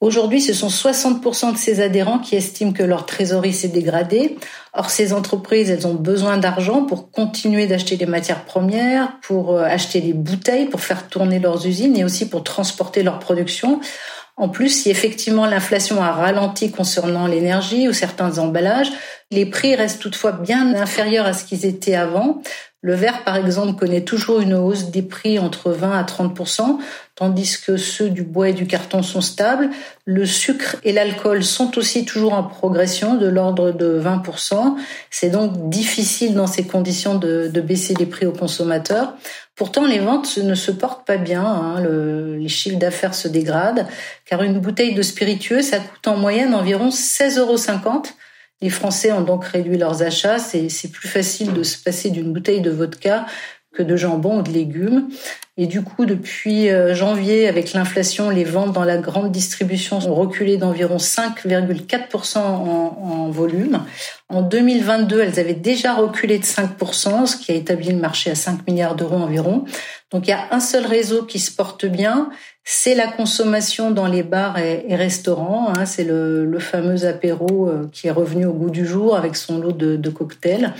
Aujourd'hui, 0.00 0.40
ce 0.40 0.52
sont 0.52 0.68
60% 0.68 1.54
de 1.54 1.58
ces 1.58 1.80
adhérents 1.80 2.20
qui 2.20 2.36
estiment 2.36 2.72
que 2.72 2.84
leur 2.84 3.04
trésorerie 3.04 3.52
s'est 3.52 3.66
dégradée. 3.68 4.36
Or, 4.72 4.90
ces 4.90 5.12
entreprises, 5.12 5.70
elles 5.70 5.88
ont 5.88 5.94
besoin 5.94 6.36
d'argent 6.36 6.84
pour 6.84 7.10
continuer 7.10 7.66
d'acheter 7.66 7.96
les 7.96 8.06
matières 8.06 8.44
premières, 8.44 9.18
pour 9.22 9.56
euh, 9.56 9.64
acheter 9.64 10.00
les 10.00 10.12
bouteilles, 10.12 10.66
pour 10.66 10.80
faire 10.80 11.08
tourner 11.08 11.40
leurs 11.40 11.66
usines 11.66 11.96
et 11.96 12.04
aussi 12.04 12.28
pour 12.28 12.44
transporter 12.44 13.02
leur 13.02 13.18
production. 13.18 13.80
En 14.38 14.48
plus, 14.48 14.68
si 14.68 14.90
effectivement 14.90 15.46
l'inflation 15.46 16.00
a 16.00 16.12
ralenti 16.12 16.70
concernant 16.70 17.26
l'énergie 17.26 17.88
ou 17.88 17.92
certains 17.92 18.38
emballages, 18.38 18.90
les 19.32 19.44
prix 19.44 19.74
restent 19.74 20.00
toutefois 20.00 20.32
bien 20.32 20.74
inférieurs 20.74 21.26
à 21.26 21.32
ce 21.32 21.44
qu'ils 21.44 21.66
étaient 21.66 21.96
avant. 21.96 22.40
Le 22.80 22.94
verre, 22.94 23.24
par 23.24 23.36
exemple, 23.36 23.76
connaît 23.76 24.04
toujours 24.04 24.40
une 24.40 24.54
hausse 24.54 24.90
des 24.90 25.02
prix 25.02 25.38
entre 25.40 25.72
20 25.72 25.98
à 25.98 26.04
30% 26.04 26.78
tandis 27.18 27.58
que 27.60 27.76
ceux 27.76 28.10
du 28.10 28.22
bois 28.22 28.50
et 28.50 28.52
du 28.52 28.68
carton 28.68 29.02
sont 29.02 29.20
stables. 29.20 29.70
Le 30.04 30.24
sucre 30.24 30.76
et 30.84 30.92
l'alcool 30.92 31.42
sont 31.42 31.76
aussi 31.76 32.04
toujours 32.04 32.32
en 32.32 32.44
progression 32.44 33.16
de 33.16 33.26
l'ordre 33.26 33.72
de 33.72 34.00
20% 34.00 34.76
C'est 35.10 35.30
donc 35.30 35.68
difficile 35.68 36.34
dans 36.34 36.46
ces 36.46 36.64
conditions 36.64 37.16
de, 37.16 37.50
baisser 37.60 37.94
les 37.94 38.06
prix 38.06 38.26
aux 38.26 38.32
consommateurs. 38.32 39.14
Pourtant, 39.56 39.84
les 39.84 39.98
ventes 39.98 40.38
ne 40.38 40.54
se 40.54 40.70
portent 40.70 41.04
pas 41.04 41.16
bien. 41.16 41.44
Hein. 41.44 41.82
les 41.82 42.48
chiffres 42.48 42.78
d'affaires 42.78 43.14
se 43.14 43.26
dégradent, 43.26 43.88
car 44.24 44.44
une 44.44 44.60
bouteille 44.60 44.94
de 44.94 45.02
spiritueux, 45.02 45.62
ça 45.62 45.80
coûte 45.80 46.06
en 46.06 46.16
moyenne 46.16 46.54
environ 46.54 46.90
16,50 46.90 47.38
euros 47.40 47.56
les 48.60 48.70
Français 48.70 49.12
ont 49.12 49.22
donc 49.22 49.44
réduit 49.44 49.78
leurs 49.78 50.02
achats. 50.02 50.38
C'est 50.38 50.90
plus 50.90 51.08
facile 51.08 51.52
de 51.52 51.62
se 51.62 51.78
passer 51.82 52.10
d'une 52.10 52.32
bouteille 52.32 52.60
de 52.60 52.70
vodka 52.70 53.26
que 53.74 53.82
de 53.82 53.96
jambon 53.96 54.38
ou 54.38 54.42
de 54.42 54.50
légumes. 54.50 55.08
Et 55.56 55.66
du 55.66 55.82
coup, 55.82 56.06
depuis 56.06 56.70
euh, 56.70 56.94
janvier, 56.94 57.48
avec 57.48 57.72
l'inflation, 57.72 58.30
les 58.30 58.44
ventes 58.44 58.72
dans 58.72 58.84
la 58.84 58.96
grande 58.96 59.32
distribution 59.32 59.98
ont 59.98 60.14
reculé 60.14 60.56
d'environ 60.56 60.98
5,4% 60.98 62.38
en, 62.38 63.28
volume. 63.30 63.82
En 64.28 64.40
2022, 64.40 65.20
elles 65.20 65.40
avaient 65.40 65.54
déjà 65.54 65.94
reculé 65.94 66.38
de 66.38 66.44
5%, 66.44 67.26
ce 67.26 67.36
qui 67.36 67.52
a 67.52 67.54
établi 67.54 67.90
le 67.90 67.98
marché 67.98 68.30
à 68.30 68.34
5 68.34 68.66
milliards 68.66 68.94
d'euros 68.94 69.16
environ. 69.16 69.64
Donc 70.10 70.26
il 70.26 70.30
y 70.30 70.34
a 70.34 70.46
un 70.52 70.60
seul 70.60 70.86
réseau 70.86 71.24
qui 71.24 71.38
se 71.38 71.50
porte 71.50 71.84
bien, 71.84 72.30
c'est 72.70 72.94
la 72.94 73.08
consommation 73.08 73.90
dans 73.90 74.06
les 74.06 74.22
bars 74.22 74.58
et, 74.58 74.94
restaurants. 74.94 75.72
Hein. 75.74 75.86
c'est 75.86 76.04
le, 76.04 76.58
fameux 76.58 77.06
apéro 77.06 77.66
euh, 77.66 77.88
qui 77.92 78.08
est 78.08 78.10
revenu 78.10 78.44
au 78.44 78.52
goût 78.52 78.68
du 78.68 78.86
jour 78.86 79.16
avec 79.16 79.36
son 79.36 79.58
lot 79.58 79.72
de, 79.72 80.10
cocktails. 80.10 80.74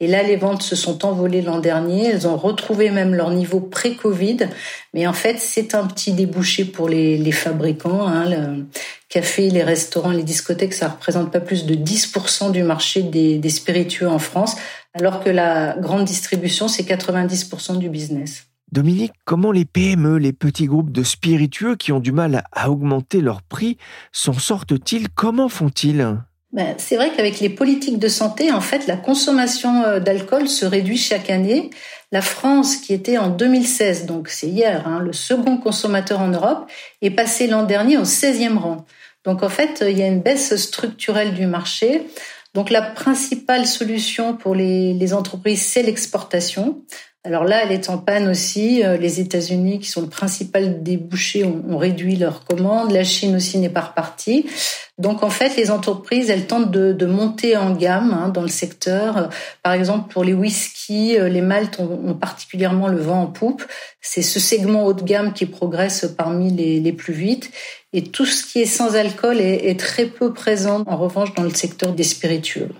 Et 0.00 0.06
là, 0.06 0.22
les 0.22 0.36
ventes 0.36 0.62
se 0.62 0.76
sont 0.76 1.04
envolées 1.04 1.42
l'an 1.42 1.58
dernier. 1.58 2.06
Elles 2.06 2.28
ont 2.28 2.36
retrouvé 2.36 2.90
même 2.90 3.14
leur 3.14 3.30
niveau 3.30 3.60
pré-Covid. 3.60 4.48
Mais 4.94 5.06
en 5.06 5.12
fait, 5.12 5.38
c'est 5.38 5.74
un 5.74 5.86
petit 5.86 6.12
débouché 6.12 6.64
pour 6.64 6.88
les, 6.88 7.32
fabricants. 7.32 8.06
Hein. 8.06 8.28
Le 8.28 8.66
café, 9.08 9.50
les 9.50 9.64
restaurants, 9.64 10.12
les 10.12 10.22
discothèques, 10.22 10.74
ça 10.74 10.88
représente 10.88 11.32
pas 11.32 11.40
plus 11.40 11.66
de 11.66 11.74
10% 11.74 12.52
du 12.52 12.62
marché 12.62 13.02
des, 13.02 13.38
des 13.38 13.50
spiritueux 13.50 14.08
en 14.08 14.20
France, 14.20 14.56
alors 14.94 15.22
que 15.22 15.30
la 15.30 15.76
grande 15.78 16.04
distribution, 16.04 16.68
c'est 16.68 16.84
90% 16.84 17.78
du 17.78 17.88
business. 17.88 18.44
Dominique, 18.70 19.12
comment 19.24 19.50
les 19.50 19.64
PME, 19.64 20.18
les 20.18 20.34
petits 20.34 20.66
groupes 20.66 20.92
de 20.92 21.02
spiritueux 21.02 21.74
qui 21.74 21.90
ont 21.90 22.00
du 22.00 22.12
mal 22.12 22.44
à 22.52 22.70
augmenter 22.70 23.22
leur 23.22 23.40
prix, 23.40 23.78
s'en 24.12 24.34
sortent-ils? 24.34 25.08
Comment 25.08 25.48
font-ils? 25.48 26.18
Ben, 26.58 26.74
c'est 26.76 26.96
vrai 26.96 27.12
qu'avec 27.14 27.38
les 27.38 27.50
politiques 27.50 28.00
de 28.00 28.08
santé, 28.08 28.50
en 28.50 28.60
fait, 28.60 28.88
la 28.88 28.96
consommation 28.96 29.84
euh, 29.84 30.00
d'alcool 30.00 30.48
se 30.48 30.66
réduit 30.66 30.96
chaque 30.96 31.30
année. 31.30 31.70
La 32.10 32.20
France, 32.20 32.78
qui 32.78 32.92
était 32.92 33.16
en 33.16 33.28
2016, 33.28 34.06
donc 34.06 34.28
c'est 34.28 34.48
hier, 34.48 34.84
hein, 34.88 34.98
le 34.98 35.12
second 35.12 35.58
consommateur 35.58 36.18
en 36.18 36.26
Europe, 36.26 36.68
est 37.00 37.10
passée 37.10 37.46
l'an 37.46 37.62
dernier 37.62 37.96
au 37.96 38.02
16e 38.02 38.58
rang. 38.58 38.84
Donc 39.22 39.44
en 39.44 39.48
fait, 39.48 39.84
il 39.88 39.96
y 39.96 40.02
a 40.02 40.08
une 40.08 40.20
baisse 40.20 40.56
structurelle 40.56 41.32
du 41.32 41.46
marché. 41.46 42.08
Donc 42.54 42.70
la 42.70 42.82
principale 42.82 43.64
solution 43.64 44.34
pour 44.34 44.56
les 44.56 45.14
entreprises, 45.14 45.62
c'est 45.62 45.84
l'exportation. 45.84 46.82
Alors 47.28 47.44
là, 47.44 47.62
elle 47.62 47.72
est 47.72 47.90
en 47.90 47.98
panne 47.98 48.26
aussi. 48.26 48.82
Euh, 48.82 48.96
les 48.96 49.20
États-Unis, 49.20 49.80
qui 49.80 49.88
sont 49.90 50.00
le 50.00 50.08
principal 50.08 50.82
débouché, 50.82 51.44
ont, 51.44 51.76
réduit 51.76 52.16
leurs 52.16 52.42
commandes. 52.42 52.90
La 52.90 53.04
Chine 53.04 53.36
aussi 53.36 53.58
n'est 53.58 53.68
pas 53.68 53.82
repartie. 53.82 54.46
Donc 54.96 55.22
en 55.22 55.28
fait, 55.28 55.54
les 55.54 55.70
entreprises, 55.70 56.30
elles 56.30 56.46
tentent 56.46 56.70
de, 56.70 57.04
monter 57.04 57.54
en 57.54 57.74
gamme 57.74 58.14
hein, 58.14 58.30
dans 58.30 58.40
le 58.40 58.48
secteur. 58.48 59.28
Par 59.62 59.74
exemple, 59.74 60.10
pour 60.10 60.24
les 60.24 60.32
whiskies, 60.32 61.18
euh, 61.18 61.28
les 61.28 61.42
maltes 61.42 61.78
ont, 61.80 62.14
particulièrement 62.14 62.88
le 62.88 62.96
vent 62.96 63.20
en 63.24 63.26
poupe. 63.26 63.62
C'est 64.00 64.22
ce 64.22 64.40
segment 64.40 64.86
haut 64.86 64.94
de 64.94 65.02
gamme 65.02 65.34
qui 65.34 65.44
progresse 65.44 66.06
parmi 66.16 66.50
les, 66.50 66.92
plus 66.92 67.12
vite. 67.12 67.50
Et 67.92 68.04
tout 68.04 68.24
ce 68.24 68.42
qui 68.46 68.62
est 68.62 68.66
sans 68.66 68.96
alcool 68.96 69.38
est 69.38 69.78
très 69.78 70.06
peu 70.06 70.32
présent, 70.32 70.82
en 70.86 70.96
revanche, 70.96 71.34
dans 71.34 71.42
le 71.42 71.50
secteur 71.50 71.92
des 71.92 72.04
spiritueux. 72.04 72.70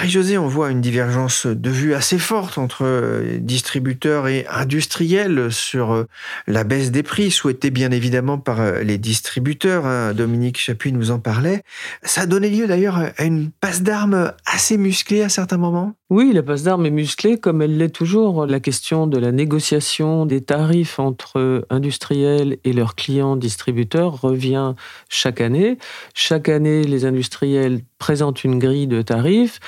Marie-Josée, 0.00 0.38
on 0.38 0.48
voit 0.48 0.70
une 0.70 0.80
divergence 0.80 1.44
de 1.44 1.68
vue 1.68 1.92
assez 1.92 2.18
forte 2.18 2.56
entre 2.56 2.86
euh, 2.86 3.36
distributeurs 3.38 4.28
et 4.28 4.46
industriels 4.48 5.52
sur 5.52 5.92
euh, 5.92 6.06
la 6.46 6.64
baisse 6.64 6.90
des 6.90 7.02
prix, 7.02 7.30
souhaitée 7.30 7.68
bien 7.68 7.90
évidemment 7.90 8.38
par 8.38 8.62
euh, 8.62 8.80
les 8.80 8.96
distributeurs. 8.96 9.84
Hein. 9.84 10.14
Dominique 10.14 10.58
Chapuis 10.58 10.94
nous 10.94 11.10
en 11.10 11.18
parlait. 11.18 11.64
Ça 12.02 12.22
a 12.22 12.26
donné 12.26 12.48
lieu 12.48 12.66
d'ailleurs 12.66 12.96
à 12.96 13.24
une 13.24 13.50
passe 13.50 13.82
d'armes 13.82 14.32
assez 14.46 14.78
musclée 14.78 15.20
à 15.20 15.28
certains 15.28 15.58
moments. 15.58 15.92
Oui, 16.08 16.32
la 16.32 16.42
passe 16.42 16.62
d'armes 16.62 16.86
est 16.86 16.90
musclée 16.90 17.36
comme 17.36 17.60
elle 17.60 17.76
l'est 17.76 17.90
toujours. 17.90 18.46
La 18.46 18.58
question 18.58 19.06
de 19.06 19.18
la 19.18 19.32
négociation 19.32 20.24
des 20.24 20.40
tarifs 20.40 20.98
entre 20.98 21.66
industriels 21.68 22.56
et 22.64 22.72
leurs 22.72 22.96
clients 22.96 23.36
distributeurs 23.36 24.20
revient 24.20 24.74
chaque 25.08 25.42
année. 25.42 25.78
Chaque 26.14 26.48
année, 26.48 26.82
les 26.82 27.04
industriels 27.04 27.82
présentent 27.98 28.42
une 28.42 28.58
grille 28.58 28.88
de 28.88 29.02
tarifs 29.02 29.60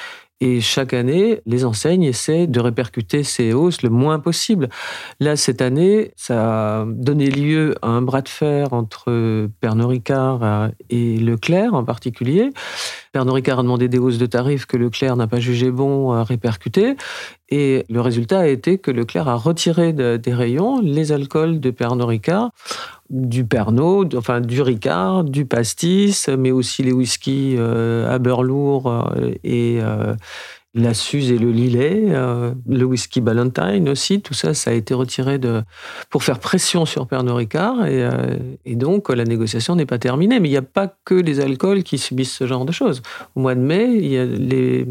et 0.45 0.61
chaque 0.61 0.93
année, 0.93 1.41
les 1.47 1.65
enseignes 1.65 2.03
essaient 2.03 2.49
de 2.49 2.59
répercuter 2.59 3.23
ces 3.23 3.53
hausses 3.53 3.83
le 3.83 3.91
moins 3.91 4.19
possible. 4.19 4.69
Là, 5.21 5.37
cette 5.37 5.63
année, 5.63 6.11
ça 6.17 6.81
a 6.81 6.85
donné 6.85 7.31
lieu 7.31 7.77
à 7.81 7.87
un 7.87 8.03
bras 8.03 8.23
de 8.23 8.29
fer 8.29 8.73
entre 8.73 9.49
Pernod 9.61 9.87
Ricard 9.87 10.71
et 10.91 11.17
Leclerc 11.19 11.75
en 11.75 11.85
particulier. 11.85 12.51
Pernod 13.13 13.35
Ricard 13.35 13.61
a 13.61 13.63
demandé 13.63 13.87
des 13.87 13.99
hausses 13.99 14.19
de 14.19 14.27
tarifs 14.27 14.67
que 14.67 14.77
Leclerc 14.77 15.15
n'a 15.15 15.29
pas 15.29 15.39
jugé 15.39 15.71
bon 15.71 16.11
à 16.11 16.25
répercuter. 16.25 16.97
Et 17.49 17.85
le 17.89 18.01
résultat 18.01 18.41
a 18.41 18.47
été 18.49 18.79
que 18.79 18.91
Leclerc 18.91 19.29
a 19.29 19.37
retiré 19.37 19.93
des 19.93 20.35
rayons 20.35 20.81
les 20.81 21.13
alcools 21.13 21.61
de 21.61 21.71
Pernod 21.71 22.09
Ricard 22.09 22.51
du 23.13 23.45
Pernod, 23.45 24.15
enfin 24.15 24.41
du 24.41 24.63
Ricard, 24.63 25.25
du 25.25 25.45
pastis, 25.45 26.29
mais 26.29 26.51
aussi 26.51 26.83
les 26.83 26.93
whiskies 26.93 27.57
euh, 27.59 28.19
lourd 28.43 28.91
euh, 28.91 29.33
et 29.45 29.79
euh, 29.83 30.15
la 30.75 30.95
Suze 30.95 31.31
et 31.31 31.37
le 31.37 31.51
Lillet, 31.51 32.15
le 32.67 32.85
whisky 32.85 33.21
Ballantine 33.21 33.91
aussi, 33.91 34.23
tout 34.23 34.33
ça, 34.33 34.55
ça 34.55 34.71
a 34.71 34.73
été 34.73 34.95
retiré 34.95 35.39
pour 36.09 36.25
faire 36.25 36.39
pression 36.39 36.87
sur 36.87 37.07
Pernod 37.07 37.37
Ricard 37.37 37.85
et, 37.85 38.09
et 38.65 38.75
donc 38.75 39.11
la 39.11 39.25
négociation 39.25 39.77
n'est 39.77 39.85
pas 39.85 39.99
terminée. 39.99 40.41
Mais 40.41 40.49
il 40.49 40.53
n'y 40.53 40.57
a 40.57 40.63
pas 40.63 40.97
que 41.05 41.15
les 41.15 41.41
alcools 41.41 41.83
qui 41.83 41.99
subissent 41.99 42.33
ce 42.33 42.47
genre 42.47 42.65
de 42.65 42.73
choses. 42.73 43.03
Au 43.35 43.41
mois 43.41 43.55
de 43.55 43.61
mai, 43.61 43.85
il 43.93 44.07
y 44.07 44.17
a 44.17 44.25
les 44.25 44.87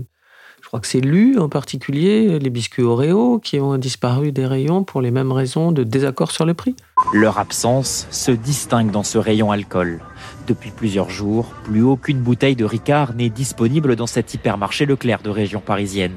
crois 0.72 0.80
que 0.80 0.88
c'est 0.88 1.01
Lu 1.01 1.38
en 1.38 1.50
particulier, 1.50 2.40
les 2.40 2.50
biscuits 2.50 2.84
Oreo, 2.84 3.40
qui 3.40 3.60
ont 3.60 3.78
disparu 3.78 4.32
des 4.32 4.46
rayons 4.46 4.86
pour 4.86 5.01
les 5.01 5.12
mêmes 5.12 5.34
raisons 5.34 5.74
de 5.74 5.84
désaccord 5.84 6.32
sur 6.32 6.46
le 6.46 6.54
prix. 6.54 6.78
Leur 7.13 7.39
absence 7.39 8.08
se 8.10 8.31
distingue 8.31 8.89
dans 8.89 9.03
ce 9.03 9.17
rayon 9.17 9.51
alcool. 9.51 10.00
Depuis 10.48 10.72
plusieurs 10.72 11.10
jours, 11.10 11.48
plus 11.65 11.84
aucune 11.84 12.20
bouteille 12.20 12.55
de 12.55 12.63
Ricard 12.63 13.13
n'est 13.13 13.29
disponible 13.29 13.98
dans 13.98 14.08
cet 14.08 14.34
hypermarché 14.34 14.86
Leclerc 14.86 15.22
de 15.22 15.29
région 15.29 15.60
parisienne. 15.60 16.15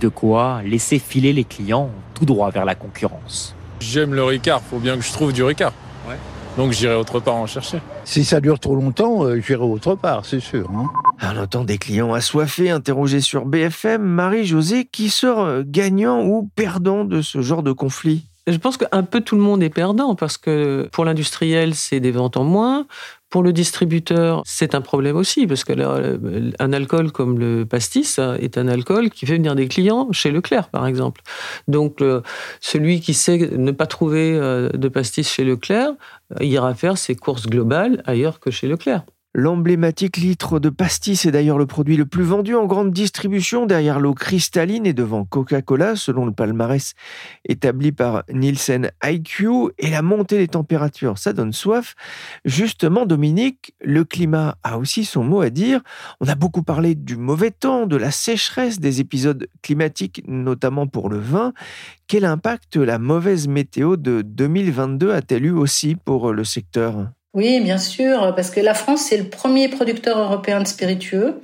De 0.00 0.08
quoi 0.08 0.60
laisser 0.64 1.00
filer 1.00 1.32
les 1.32 1.42
clients 1.42 1.90
tout 2.14 2.24
droit 2.24 2.50
vers 2.50 2.64
la 2.64 2.76
concurrence. 2.76 3.56
J'aime 3.80 4.14
le 4.14 4.22
Ricard, 4.22 4.62
faut 4.62 4.78
bien 4.78 4.96
que 4.96 5.02
je 5.02 5.12
trouve 5.12 5.32
du 5.32 5.42
Ricard. 5.42 5.72
Donc 6.56 6.72
j'irai 6.72 6.94
autre 6.94 7.20
part 7.20 7.36
en 7.36 7.46
chercher. 7.46 7.80
Si 8.04 8.24
ça 8.24 8.40
dure 8.40 8.58
trop 8.58 8.74
longtemps, 8.74 9.24
euh, 9.24 9.40
j'irai 9.40 9.62
autre 9.62 9.94
part, 9.94 10.24
c'est 10.24 10.40
sûr. 10.40 10.68
Hein. 10.74 10.86
On 11.22 11.40
entend 11.40 11.64
des 11.64 11.78
clients 11.78 12.12
assoiffés 12.14 12.70
interrogés 12.70 13.20
sur 13.20 13.44
BFM. 13.44 14.02
Marie-Josée, 14.02 14.84
qui 14.84 15.08
sort 15.08 15.62
gagnant 15.62 16.24
ou 16.24 16.50
perdant 16.54 17.04
de 17.04 17.22
ce 17.22 17.42
genre 17.42 17.62
de 17.62 17.72
conflit? 17.72 18.26
Je 18.52 18.58
pense 18.58 18.76
qu'un 18.76 19.02
peu 19.02 19.20
tout 19.20 19.36
le 19.36 19.42
monde 19.42 19.62
est 19.62 19.70
perdant 19.70 20.14
parce 20.14 20.36
que 20.36 20.88
pour 20.92 21.04
l'industriel, 21.04 21.74
c'est 21.74 22.00
des 22.00 22.10
ventes 22.10 22.36
en 22.36 22.44
moins. 22.44 22.86
Pour 23.30 23.42
le 23.42 23.52
distributeur, 23.52 24.42
c'est 24.46 24.74
un 24.74 24.80
problème 24.80 25.14
aussi, 25.14 25.46
parce 25.46 25.62
qu'un 25.62 25.78
euh, 25.78 26.50
alcool 26.58 27.12
comme 27.12 27.38
le 27.38 27.66
pastis 27.66 28.18
est 28.18 28.56
un 28.56 28.68
alcool 28.68 29.10
qui 29.10 29.26
fait 29.26 29.34
venir 29.34 29.54
des 29.54 29.68
clients 29.68 30.08
chez 30.12 30.30
Leclerc, 30.30 30.70
par 30.70 30.86
exemple. 30.86 31.20
Donc, 31.68 32.02
celui 32.60 33.00
qui 33.00 33.12
sait 33.12 33.50
ne 33.54 33.70
pas 33.70 33.86
trouver 33.86 34.32
euh, 34.34 34.70
de 34.70 34.88
pastis 34.88 35.30
chez 35.30 35.44
Leclerc 35.44 35.92
ira 36.40 36.74
faire 36.74 36.96
ses 36.96 37.16
courses 37.16 37.46
globales 37.46 38.02
ailleurs 38.06 38.40
que 38.40 38.50
chez 38.50 38.66
Leclerc. 38.66 39.02
L'emblématique 39.40 40.16
litre 40.16 40.58
de 40.58 40.68
pastis 40.68 41.24
est 41.24 41.30
d'ailleurs 41.30 41.58
le 41.58 41.66
produit 41.66 41.96
le 41.96 42.06
plus 42.06 42.24
vendu 42.24 42.56
en 42.56 42.66
grande 42.66 42.90
distribution 42.90 43.66
derrière 43.66 44.00
l'eau 44.00 44.12
cristalline 44.12 44.84
et 44.84 44.92
devant 44.92 45.24
Coca-Cola 45.24 45.94
selon 45.94 46.26
le 46.26 46.32
palmarès 46.32 46.94
établi 47.44 47.92
par 47.92 48.24
Nielsen 48.32 48.90
IQ 49.04 49.70
et 49.78 49.90
la 49.90 50.02
montée 50.02 50.38
des 50.38 50.48
températures, 50.48 51.18
ça 51.18 51.32
donne 51.32 51.52
soif. 51.52 51.94
Justement, 52.44 53.06
Dominique, 53.06 53.74
le 53.80 54.02
climat 54.02 54.56
a 54.64 54.76
aussi 54.76 55.04
son 55.04 55.22
mot 55.22 55.40
à 55.40 55.50
dire. 55.50 55.82
On 56.20 56.26
a 56.26 56.34
beaucoup 56.34 56.64
parlé 56.64 56.96
du 56.96 57.16
mauvais 57.16 57.52
temps, 57.52 57.86
de 57.86 57.96
la 57.96 58.10
sécheresse, 58.10 58.80
des 58.80 59.00
épisodes 59.00 59.46
climatiques, 59.62 60.20
notamment 60.26 60.88
pour 60.88 61.08
le 61.08 61.18
vin. 61.18 61.52
Quel 62.08 62.24
impact 62.24 62.74
la 62.74 62.98
mauvaise 62.98 63.46
météo 63.46 63.96
de 63.96 64.20
2022 64.22 65.12
a-t-elle 65.12 65.46
eu 65.46 65.52
aussi 65.52 65.94
pour 65.94 66.32
le 66.32 66.42
secteur? 66.42 67.12
Oui, 67.38 67.60
bien 67.60 67.78
sûr, 67.78 68.34
parce 68.34 68.50
que 68.50 68.58
la 68.58 68.74
France, 68.74 69.02
c'est 69.02 69.16
le 69.16 69.28
premier 69.28 69.68
producteur 69.68 70.18
européen 70.18 70.60
de 70.60 70.66
spiritueux. 70.66 71.40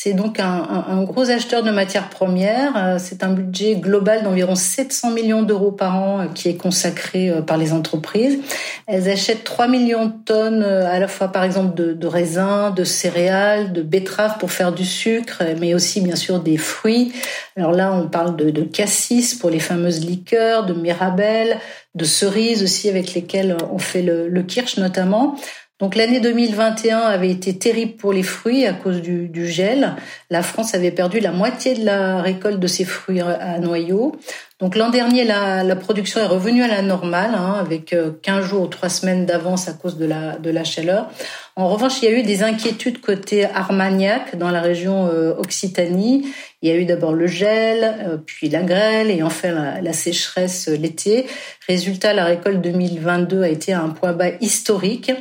C'est 0.00 0.12
donc 0.12 0.38
un, 0.38 1.02
gros 1.02 1.28
acheteur 1.28 1.64
de 1.64 1.72
matières 1.72 2.08
premières. 2.08 2.76
Euh, 2.76 2.96
c'est 3.00 3.24
un 3.24 3.30
budget 3.30 3.74
global 3.74 4.22
d'environ 4.22 4.54
700 4.54 5.10
millions 5.10 5.42
d'euros 5.42 5.72
par 5.72 5.96
an 5.96 6.20
euh, 6.20 6.24
qui 6.32 6.48
est 6.48 6.56
consacré 6.56 7.30
euh, 7.30 7.40
par 7.40 7.56
les 7.56 7.72
entreprises. 7.72 8.38
Elles 8.86 9.08
achètent 9.10 9.42
3 9.42 9.66
millions 9.66 10.06
de 10.06 10.12
tonnes 10.24 10.62
à 10.62 11.00
la 11.00 11.08
fois 11.08 11.32
par 11.32 11.42
exemple 11.42 11.74
de, 11.74 12.06
raisins, 12.06 12.72
de 12.76 12.84
céréales, 12.84 13.72
de 13.72 13.82
betteraves 13.82 14.38
pour 14.38 14.52
faire 14.52 14.72
du 14.72 14.84
sucre, 14.84 15.42
mais 15.58 15.74
aussi 15.74 16.00
bien 16.00 16.14
sûr 16.14 16.38
des 16.38 16.58
fruits. 16.58 17.12
Alors 17.56 17.72
là, 17.72 17.92
on 17.92 18.06
parle 18.06 18.36
de, 18.36 18.62
cassis 18.62 19.34
pour 19.34 19.50
les 19.50 19.58
fameuses 19.58 20.04
liqueurs, 20.04 20.64
de 20.64 20.74
mirabelle, 20.74 21.58
de 21.98 22.04
cerises 22.04 22.62
aussi 22.62 22.88
avec 22.88 23.14
lesquelles 23.14 23.56
on 23.72 23.78
fait 23.78 24.02
le, 24.02 24.28
le 24.28 24.42
kirsch 24.42 24.78
notamment. 24.78 25.36
Donc 25.78 25.94
l'année 25.94 26.18
2021 26.18 26.98
avait 26.98 27.30
été 27.30 27.56
terrible 27.56 27.92
pour 27.92 28.12
les 28.12 28.24
fruits 28.24 28.66
à 28.66 28.72
cause 28.72 29.00
du, 29.00 29.48
gel. 29.48 29.94
La 30.28 30.42
France 30.42 30.74
avait 30.74 30.90
perdu 30.90 31.20
la 31.20 31.30
moitié 31.30 31.74
de 31.74 31.84
la 31.84 32.20
récolte 32.20 32.58
de 32.58 32.66
ses 32.66 32.84
fruits 32.84 33.20
à 33.20 33.58
noyaux. 33.60 34.16
Donc 34.60 34.74
l'an 34.74 34.90
dernier, 34.90 35.22
la, 35.24 35.76
production 35.76 36.20
est 36.20 36.26
revenue 36.26 36.64
à 36.64 36.66
la 36.66 36.82
normale, 36.82 37.30
hein, 37.32 37.54
avec 37.60 37.94
15 38.22 38.38
euh, 38.38 38.42
jours 38.42 38.62
ou 38.62 38.66
3 38.66 38.88
semaines 38.88 39.24
d'avance 39.24 39.68
à 39.68 39.72
cause 39.72 39.96
de 39.96 40.04
la, 40.04 40.36
de 40.36 40.50
la 40.50 40.64
chaleur. 40.64 41.08
En 41.54 41.68
revanche, 41.68 42.02
il 42.02 42.06
y 42.06 42.08
a 42.12 42.18
eu 42.18 42.24
des 42.24 42.42
inquiétudes 42.42 43.00
côté 43.00 43.44
Armagnac, 43.44 44.36
dans 44.36 44.50
la 44.50 44.60
région 44.60 45.06
euh, 45.06 45.32
Occitanie. 45.38 46.26
Il 46.60 46.68
y 46.68 46.72
a 46.72 46.74
eu 46.74 46.86
d'abord 46.86 47.12
le 47.12 47.28
gel, 47.28 47.84
euh, 47.84 48.16
puis 48.16 48.48
la 48.48 48.62
grêle 48.62 49.12
et 49.12 49.22
enfin 49.22 49.52
la, 49.52 49.80
la 49.80 49.92
sécheresse 49.92 50.66
l'été. 50.66 51.26
Résultat, 51.68 52.12
la 52.12 52.24
récolte 52.24 52.60
2022 52.60 53.42
a 53.44 53.48
été 53.48 53.72
à 53.72 53.80
un 53.80 53.90
point 53.90 54.12
bas 54.12 54.30
historique. 54.40 55.12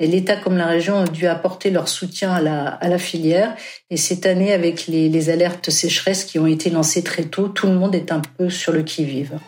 L'État 0.00 0.36
comme 0.36 0.56
la 0.56 0.66
région 0.66 0.96
ont 0.96 1.04
dû 1.04 1.28
apporter 1.28 1.70
leur 1.70 1.86
soutien 1.86 2.32
à 2.32 2.40
la, 2.40 2.98
filière. 2.98 3.54
Et 3.90 3.96
cette 3.96 4.26
année, 4.26 4.52
avec 4.52 4.88
les, 4.88 5.08
les 5.08 5.30
alertes 5.30 5.70
sécheresse 5.70 6.24
qui 6.24 6.40
ont 6.40 6.48
été 6.48 6.68
lancées 6.68 7.04
très 7.04 7.22
tôt, 7.22 7.46
tout 7.46 7.68
le 7.68 7.74
monde 7.74 7.94
est 7.94 8.10
un 8.10 8.20
peu 8.20 8.50
sur 8.50 8.72
le 8.72 8.82
qui-vive. 8.82 9.38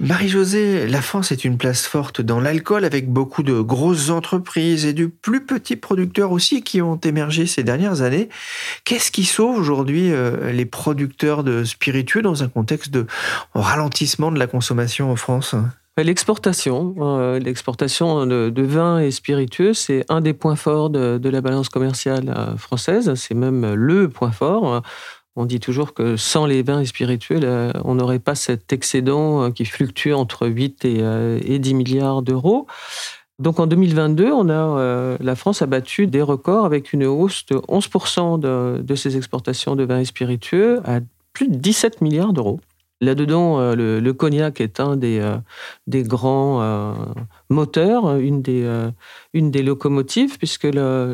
Marie-Josée, 0.00 0.86
la 0.86 1.02
France 1.02 1.30
est 1.30 1.44
une 1.44 1.58
place 1.58 1.86
forte 1.86 2.22
dans 2.22 2.40
l'alcool 2.40 2.86
avec 2.86 3.10
beaucoup 3.10 3.42
de 3.42 3.60
grosses 3.60 4.08
entreprises 4.08 4.86
et 4.86 4.94
de 4.94 5.04
plus 5.04 5.44
petits 5.44 5.76
producteurs 5.76 6.32
aussi 6.32 6.62
qui 6.62 6.80
ont 6.80 6.96
émergé 6.96 7.46
ces 7.46 7.64
dernières 7.64 8.00
années. 8.00 8.30
Qu'est-ce 8.84 9.10
qui 9.10 9.26
sauve 9.26 9.58
aujourd'hui 9.58 10.10
euh, 10.10 10.52
les 10.52 10.64
producteurs 10.64 11.44
de 11.44 11.64
spiritueux 11.64 12.22
dans 12.22 12.42
un 12.42 12.48
contexte 12.48 12.90
de 12.90 13.06
ralentissement 13.52 14.32
de 14.32 14.38
la 14.38 14.46
consommation 14.46 15.12
en 15.12 15.16
France? 15.16 15.54
L'exportation, 15.96 16.94
euh, 16.98 17.38
l'exportation 17.38 18.24
de, 18.24 18.62
vins 18.62 19.00
et 19.00 19.10
spiritueux, 19.10 19.74
c'est 19.74 20.04
un 20.08 20.20
des 20.20 20.32
points 20.32 20.56
forts 20.56 20.88
de, 20.88 21.28
la 21.28 21.40
balance 21.40 21.68
commerciale 21.68 22.32
euh, 22.34 22.56
française. 22.56 23.12
C'est 23.14 23.34
même 23.34 23.74
le 23.74 24.08
point 24.08 24.30
fort. 24.30 24.82
On 25.36 25.44
dit 25.44 25.60
toujours 25.60 25.94
que 25.94 26.16
sans 26.16 26.46
les 26.46 26.62
vins 26.62 26.80
et 26.80 26.86
spiritueux, 26.86 27.40
on 27.84 27.94
n'aurait 27.94 28.18
pas 28.18 28.34
cet 28.34 28.72
excédent 28.72 29.44
euh, 29.44 29.50
qui 29.50 29.64
fluctue 29.64 30.12
entre 30.12 30.46
8 30.46 30.84
et, 30.84 31.58
10 31.58 31.74
milliards 31.74 32.22
d'euros. 32.22 32.66
Donc 33.38 33.58
en 33.58 33.66
2022, 33.66 34.32
on 34.32 34.48
a, 34.50 35.16
la 35.18 35.34
France 35.34 35.62
a 35.62 35.66
battu 35.66 36.06
des 36.06 36.22
records 36.22 36.66
avec 36.66 36.92
une 36.92 37.04
hausse 37.04 37.46
de 37.46 37.56
11% 37.56 38.38
de, 38.38 38.82
de 38.82 38.94
ses 38.94 39.16
exportations 39.16 39.76
de 39.76 39.84
vins 39.84 40.00
et 40.00 40.04
spiritueux 40.04 40.80
à 40.84 41.00
plus 41.32 41.48
de 41.48 41.56
17 41.56 42.00
milliards 42.00 42.32
d'euros. 42.32 42.60
Là-dedans, 43.02 43.58
euh, 43.60 44.00
le, 44.00 44.12
cognac 44.12 44.60
est 44.60 44.78
un 44.78 44.96
des, 44.96 45.20
euh, 45.20 45.36
des 45.86 46.02
grands 46.02 46.60
euh, 46.60 46.92
moteurs, 47.48 48.16
une 48.16 48.42
des, 48.42 48.68
une 49.32 49.50
des 49.50 49.62
locomotives, 49.62 50.36
puisque 50.36 50.68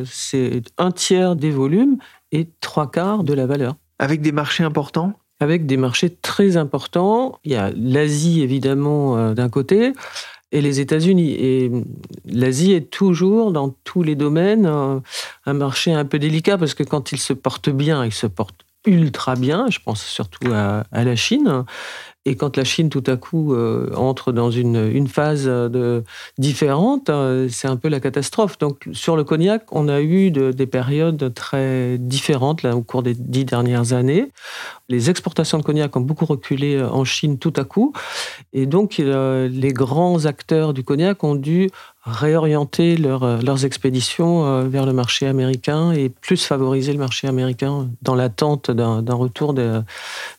c'est 0.05 0.63
un 0.79 0.91
tiers 0.91 1.37
des 1.37 1.51
volumes 1.51 1.99
et 2.33 2.49
trois 2.61 2.91
quarts 2.91 3.23
de 3.23 3.33
la 3.33 3.47
valeur. 3.47 3.77
Avec 3.99 4.21
des 4.21 4.33
marchés 4.33 4.65
importants? 4.65 5.13
Avec 5.39 5.67
des 5.67 5.77
marchés 5.77 6.11
très 6.11 6.57
importants. 6.57 7.39
Il 7.45 7.53
y 7.53 7.57
a 7.57 7.71
l'Asie, 7.77 8.43
évidemment, 8.43 9.33
d'un 9.33 9.49
côté, 9.49 9.93
et 10.51 10.61
les 10.61 10.81
États-Unis. 10.81 11.33
Et 11.39 11.71
l'Asie 12.25 12.73
est 12.73 12.91
toujours, 12.91 13.53
dans 13.53 13.75
tous 13.85 14.03
les 14.03 14.17
domaines, 14.17 14.67
un 14.67 15.53
marché 15.53 15.93
un 15.93 16.05
peu 16.05 16.19
délicat, 16.19 16.59
parce 16.59 16.75
que 16.75 16.83
quand 16.83 17.13
il 17.13 17.19
se 17.19 17.33
porte 17.33 17.71
bien, 17.71 18.05
il 18.05 18.13
se 18.13 18.27
porte 18.27 18.66
ultra 18.87 19.37
bien, 19.37 19.67
je 19.71 19.79
pense 19.79 20.05
surtout 20.05 20.53
à, 20.53 20.85
la 20.93 21.17
Chine. 21.17 21.65
Et 22.27 22.35
quand 22.35 22.57
la 22.57 22.65
Chine 22.65 22.91
tout 22.91 23.05
à 23.07 23.17
coup 23.17 23.55
euh, 23.55 23.91
entre 23.95 24.33
dans 24.33 24.51
une, 24.51 25.07
phase 25.07 25.47
de, 25.47 26.03
différente, 26.39 27.09
euh, 27.09 27.49
c'est 27.49 27.69
un 27.69 27.77
peu 27.77 27.89
la 27.89 28.01
catastrophe. 28.01 28.59
Donc 28.59 28.89
sur 28.93 29.17
le 29.17 29.23
cognac, 29.23 29.65
on 29.71 29.89
a 29.89 30.01
eu 30.01 30.33
des 30.33 30.67
périodes 30.67 31.33
très 31.33 31.99
différentes 31.99 32.65
au 32.65 32.83
cours 32.83 33.05
des 33.05 33.15
dix 33.15 33.45
dernières 33.45 33.93
années. 33.93 34.33
Les 34.89 35.09
exportations 35.09 35.59
de 35.59 35.63
cognac 35.63 35.97
ont 35.97 36.01
beaucoup 36.01 36.27
reculé 36.27 36.83
en 36.83 37.05
Chine 37.05 37.39
tout 37.39 37.53
à 37.57 37.65
coup. 37.65 37.93
Et 38.53 38.67
donc 38.67 38.99
euh, 38.99 39.49
les 39.49 39.73
grands 39.73 40.27
acteurs 40.27 40.73
du 40.73 40.83
cognac 40.83 41.23
ont 41.23 41.35
dû 41.35 41.71
réorienter 42.07 42.97
euh, 43.05 43.41
leurs 43.43 43.65
expéditions 43.65 44.47
euh, 44.47 44.69
vers 44.69 44.87
le 44.87 44.93
marché 44.93 45.27
américain 45.27 45.93
et 45.93 46.09
plus 46.09 46.45
favoriser 46.45 46.93
le 46.93 46.99
marché 46.99 47.27
américain 47.27 47.89
dans 48.03 48.15
l'attente 48.15 48.71
d'un 48.71 49.15
retour 49.15 49.55
de, 49.55 49.83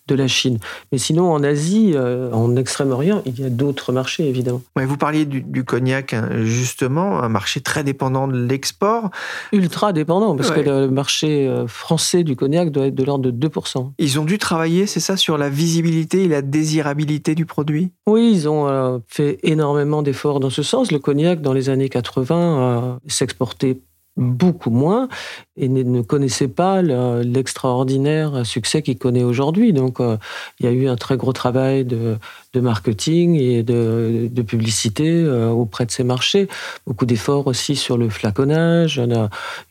la 0.09 0.27
Chine. 0.27 0.59
Mais 0.91 0.97
sinon, 0.97 1.31
en 1.31 1.43
Asie, 1.43 1.76
euh, 1.95 2.31
en 2.31 2.55
Extrême-Orient, 2.55 3.21
il 3.25 3.39
y 3.39 3.43
a 3.43 3.49
d'autres 3.49 3.91
marchés, 3.91 4.27
évidemment. 4.27 4.61
vous 4.75 4.97
parliez 4.97 5.25
du, 5.25 5.63
cognac, 5.63 6.13
hein, 6.13 6.29
justement, 6.43 7.21
un 7.21 7.29
marché 7.29 7.61
très 7.61 7.83
dépendant 7.83 8.27
de 8.27 8.37
l'export. 8.37 9.09
Ultra 9.51 9.93
dépendant, 9.93 10.35
parce 10.35 10.51
que 10.51 10.59
le 10.59 10.89
marché 10.89 11.49
français 11.67 12.23
du 12.23 12.35
cognac 12.35 12.71
doit 12.71 12.87
être 12.87 12.95
de 12.95 13.03
l'ordre 13.03 13.29
de 13.29 13.47
2%. 13.47 13.91
Ils 13.97 14.19
ont 14.19 14.25
dû 14.25 14.37
travailler, 14.37 14.87
c'est 14.87 14.99
ça, 14.99 15.17
sur 15.17 15.37
la 15.37 15.49
visibilité 15.49 16.23
et 16.23 16.27
la 16.27 16.41
désirabilité 16.41 17.35
du 17.35 17.45
produit? 17.45 17.91
Oui, 18.07 18.31
ils 18.33 18.49
ont 18.49 19.01
fait 19.07 19.39
énormément 19.43 20.01
d'efforts 20.01 20.39
dans 20.39 20.49
ce 20.49 20.63
sens. 20.63 20.91
Le 20.91 20.99
cognac, 20.99 21.41
dans 21.41 21.53
les 21.53 21.69
années 21.69 21.89
80 21.89 22.99
s'exportait 23.07 23.79
beaucoup 24.17 24.71
moins 24.71 25.07
et 25.55 25.69
ne 25.69 26.01
connaissait 26.01 26.47
pas 26.47 26.81
l'extraordinaire 26.81 28.45
succès 28.45 28.81
qu'il 28.81 28.97
connaît 28.97 29.23
aujourd'hui. 29.23 29.73
Donc, 29.73 29.99
euh, 29.99 30.17
il 30.59 30.65
y 30.65 30.69
a 30.69 30.71
eu 30.71 30.87
un 30.87 30.95
très 30.95 31.17
gros 31.17 31.33
travail 31.33 31.85
de, 31.85 32.17
marketing 32.59 33.35
et 33.35 33.63
de, 33.63 34.29
publicité 34.41 35.09
euh, 35.09 35.49
auprès 35.49 35.85
de 35.85 35.91
ces 35.91 36.03
marchés. 36.03 36.47
Beaucoup 36.85 37.05
d'efforts 37.05 37.47
aussi 37.47 37.75
sur 37.75 37.97
le 37.97 38.09
flaconnage, 38.09 39.01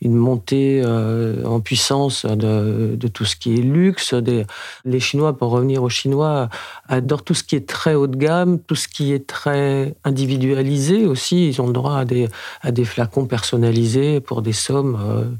une 0.01 0.15
montée 0.15 0.81
euh, 0.83 1.43
en 1.45 1.59
puissance 1.59 2.25
de, 2.25 2.97
tout 3.07 3.25
ce 3.25 3.35
qui 3.35 3.55
est 3.55 3.61
luxe. 3.61 4.13
les 4.85 4.99
Chinois, 4.99 5.37
pour 5.37 5.49
revenir 5.51 5.83
aux 5.83 5.89
Chinois, 5.89 6.49
adorent 6.87 7.23
tout 7.23 7.33
ce 7.33 7.43
qui 7.43 7.55
est 7.55 7.67
très 7.67 7.95
haut 7.95 8.07
de 8.07 8.17
gamme, 8.17 8.59
tout 8.59 8.75
ce 8.75 8.87
qui 8.87 9.13
est 9.13 9.25
très 9.25 9.95
individualisé 10.03 11.05
aussi. 11.05 11.47
Ils 11.47 11.61
ont 11.61 11.67
le 11.67 11.73
droit 11.73 11.97
à 11.97 12.05
des, 12.05 12.27
à 12.61 12.71
des 12.71 12.85
flacons 12.85 13.25
personnalisés 13.25 14.19
pour 14.19 14.41
des 14.41 14.53
sommes 14.53 15.37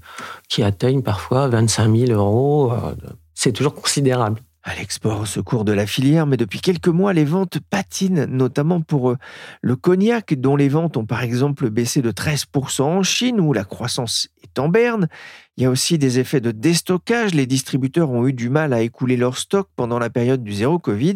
qui 0.47 0.63
atteignent 0.63 1.01
parfois 1.01 1.47
25 1.47 1.95
000 1.95 2.11
euros. 2.11 2.71
Euh, 2.71 2.93
c'est 3.33 3.51
toujours 3.51 3.75
considérable. 3.75 4.41
À 4.67 4.75
l'export 4.75 5.21
au 5.21 5.25
secours 5.25 5.63
de 5.63 5.71
la 5.71 5.87
filière, 5.87 6.27
mais 6.27 6.35
depuis 6.35 6.59
quelques 6.59 6.89
mois, 6.89 7.13
les 7.13 7.23
ventes 7.23 7.57
patinent, 7.69 8.25
notamment 8.25 8.81
pour 8.81 9.11
euh, 9.11 9.17
le 9.61 9.77
cognac, 9.77 10.33
dont 10.33 10.57
les 10.57 10.67
ventes 10.67 10.97
ont 10.97 11.05
par 11.05 11.21
exemple 11.21 11.69
baissé 11.69 12.01
de 12.01 12.11
13% 12.11 12.81
en 12.81 13.01
Chine, 13.01 13.39
où 13.39 13.53
la 13.53 13.63
croissance 13.63 14.27
est 14.43 14.59
en 14.59 14.67
berne. 14.67 15.07
Il 15.55 15.63
y 15.63 15.65
a 15.65 15.71
aussi 15.71 15.97
des 15.97 16.19
effets 16.19 16.41
de 16.41 16.51
déstockage. 16.51 17.33
Les 17.33 17.47
distributeurs 17.47 18.11
ont 18.11 18.27
eu 18.27 18.33
du 18.33 18.49
mal 18.49 18.73
à 18.73 18.81
écouler 18.81 19.15
leur 19.15 19.37
stock 19.37 19.69
pendant 19.77 19.99
la 19.99 20.09
période 20.09 20.43
du 20.43 20.51
zéro 20.51 20.79
Covid. 20.79 21.15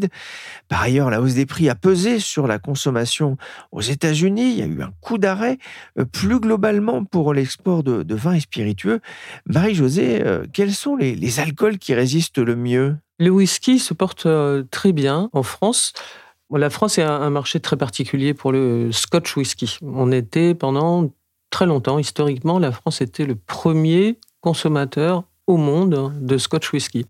Par 0.68 0.82
ailleurs, 0.82 1.12
la 1.12 1.22
hausse 1.22 1.36
des 1.36 1.46
prix 1.46 1.70
a 1.70 1.76
pesé 1.76 2.20
sur 2.20 2.48
la 2.48 2.58
consommation 2.58 3.38
aux 3.72 3.82
États-Unis. 3.82 4.54
Il 4.54 4.58
y 4.58 4.64
a 4.64 4.66
eu 4.66 4.82
un 4.82 4.94
coup 5.02 5.18
d'arrêt. 5.18 5.60
Euh, 6.00 6.06
plus 6.06 6.40
globalement, 6.40 7.04
pour 7.04 7.34
l'export 7.34 7.84
de, 7.84 8.16
vins 8.16 8.34
et 8.34 8.40
spiritueux, 8.40 9.02
Marie-Josée, 9.46 10.26
euh, 10.26 10.46
quels 10.52 10.74
sont 10.74 10.96
les, 10.96 11.40
alcools 11.40 11.78
qui 11.78 11.94
résistent 11.94 12.40
le 12.40 12.56
mieux? 12.56 12.96
Le 13.22 13.30
whisky 13.30 13.78
se 13.78 13.94
porte 13.94 14.26
euh, 14.26 14.64
très 14.72 14.94
bien 14.94 15.30
en 15.32 15.44
France. 15.44 15.94
La 16.50 16.72
France 16.72 16.98
est 16.98 17.04
un 17.04 17.30
marché 17.30 17.60
très 17.60 17.78
particulier 17.78 18.34
pour 18.34 18.52
le 18.52 18.92
Scotch 18.92 19.38
whisky. 19.38 19.78
On 19.84 20.12
était 20.12 20.56
pendant 20.56 21.08
très 21.52 21.68
longtemps, 21.68 22.00
historiquement, 22.00 22.58
la 22.58 22.72
France 22.72 23.00
était 23.00 23.26
le 23.26 23.36
premier 23.36 24.18
consommateur 24.40 25.24
au 25.46 25.58
monde 25.58 26.14
de 26.20 26.38
Scotch 26.40 26.74
whisky. 26.74 27.06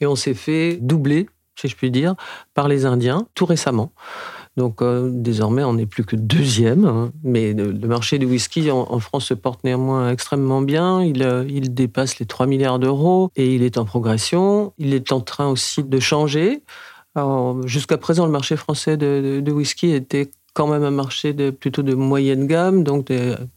Et 0.00 0.06
on 0.06 0.16
s'est 0.16 0.32
fait 0.32 0.78
doubler, 0.80 1.28
si 1.54 1.68
je 1.68 1.76
puis 1.76 1.90
dire, 1.90 2.14
par 2.54 2.66
les 2.66 2.86
Indiens 2.86 3.28
tout 3.34 3.44
récemment. 3.44 3.92
Donc 4.56 4.80
euh, 4.80 5.10
désormais, 5.12 5.64
on 5.64 5.74
n'est 5.74 5.86
plus 5.86 6.04
que 6.04 6.16
deuxième, 6.16 6.86
hein. 6.86 7.12
mais 7.22 7.52
le, 7.52 7.72
marché 7.86 8.18
du 8.18 8.24
whisky 8.24 8.70
en, 8.70 8.98
France 9.00 9.26
se 9.26 9.34
porte 9.34 9.62
néanmoins 9.64 10.10
extrêmement 10.10 10.62
bien. 10.62 11.02
Il, 11.02 11.22
euh, 11.22 11.44
dépasse 11.44 12.18
les 12.18 12.26
3 12.26 12.46
milliards 12.46 12.78
d'euros 12.78 13.30
et 13.36 13.54
il 13.54 13.62
est 13.62 13.76
en 13.76 13.84
progression. 13.84 14.72
Il 14.78 14.94
est 14.94 15.12
en 15.12 15.20
train 15.20 15.48
aussi 15.48 15.82
de 15.82 16.00
changer. 16.00 16.62
Jusqu'à 17.64 17.96
présent, 17.96 18.26
le 18.26 18.32
marché 18.32 18.56
français 18.56 18.98
de, 18.98 19.50
whisky 19.50 19.92
était 19.92 20.30
quand 20.52 20.66
même 20.66 20.84
un 20.84 20.90
marché 20.90 21.32
plutôt 21.32 21.82
de 21.82 21.94
moyenne 21.94 22.46
gamme, 22.46 22.84
donc 22.84 23.10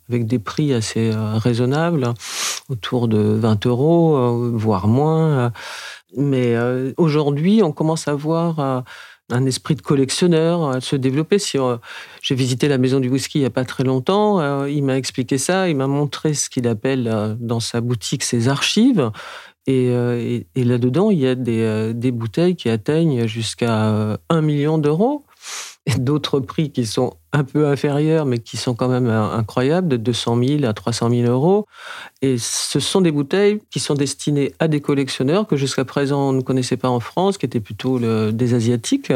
avec 0.09 0.27
des 0.27 0.39
prix 0.39 0.73
assez 0.73 1.11
euh, 1.11 1.35
raisonnables, 1.35 2.13
autour 2.69 3.09
de 3.09 3.17
20 3.17 3.65
euros, 3.65 4.51
voire 4.53 4.87
moins. 4.87 5.51
Mais 6.17 6.55
aujourd'hui, 6.97 7.61
on 7.63 7.71
commence 7.71 8.07
à 8.07 8.15
voir 8.15 8.83
un 9.31 9.45
esprit 9.45 9.75
de 9.75 9.81
collectionneur 9.81 10.81
se 10.81 10.95
développer. 10.95 11.39
Si 11.39 11.57
j'ai 12.21 12.35
visité 12.35 12.67
la 12.67 12.77
maison 12.77 12.99
du 12.99 13.09
whisky 13.09 13.39
il 13.39 13.41
n'y 13.41 13.47
a 13.47 13.51
pas 13.51 13.65
très 13.65 13.83
longtemps, 13.83 14.65
il 14.65 14.83
m'a 14.83 14.97
expliqué 14.97 15.37
ça, 15.37 15.69
il 15.69 15.75
m'a 15.75 15.87
montré 15.87 16.33
ce 16.33 16.49
qu'il 16.49 16.67
appelle 16.67 17.37
dans 17.39 17.59
sa 17.59 17.81
boutique 17.81 18.23
ses 18.23 18.47
archives. 18.47 19.11
Et, 19.67 19.91
là-dedans, 20.55 21.11
il 21.11 21.19
y 21.19 21.27
a 21.27 21.35
des, 21.35 21.93
des, 21.93 22.11
bouteilles 22.11 22.55
qui 22.55 22.69
atteignent 22.69 23.27
jusqu'à 23.27 24.17
1 24.29 24.41
million 24.41 24.77
d'euros 24.77 25.23
d'autres 25.99 26.39
prix 26.39 26.71
qui 26.71 26.85
sont 26.85 27.13
un 27.31 27.43
peu 27.43 27.67
inférieurs, 27.67 28.25
mais 28.25 28.39
qui 28.39 28.57
sont 28.57 28.73
quand 28.73 28.87
même 28.87 29.07
incroyables, 29.07 29.87
de 29.87 29.97
200 29.97 30.43
000 30.43 30.65
à 30.65 30.73
300 30.73 31.09
000 31.09 31.31
euros. 31.31 31.67
Et 32.21 32.37
ce 32.37 32.79
sont 32.79 33.01
des 33.01 33.11
bouteilles 33.11 33.59
qui 33.69 33.79
sont 33.79 33.93
destinées 33.93 34.53
à 34.59 34.67
des 34.67 34.81
collectionneurs 34.81 35.47
que 35.47 35.55
jusqu'à 35.55 35.85
présent 35.85 36.29
on 36.29 36.33
ne 36.33 36.41
connaissait 36.41 36.77
pas 36.77 36.89
en 36.89 36.99
France, 36.99 37.37
qui 37.37 37.45
étaient 37.45 37.59
plutôt 37.59 37.99
des 37.99 38.53
Asiatiques, 38.53 39.13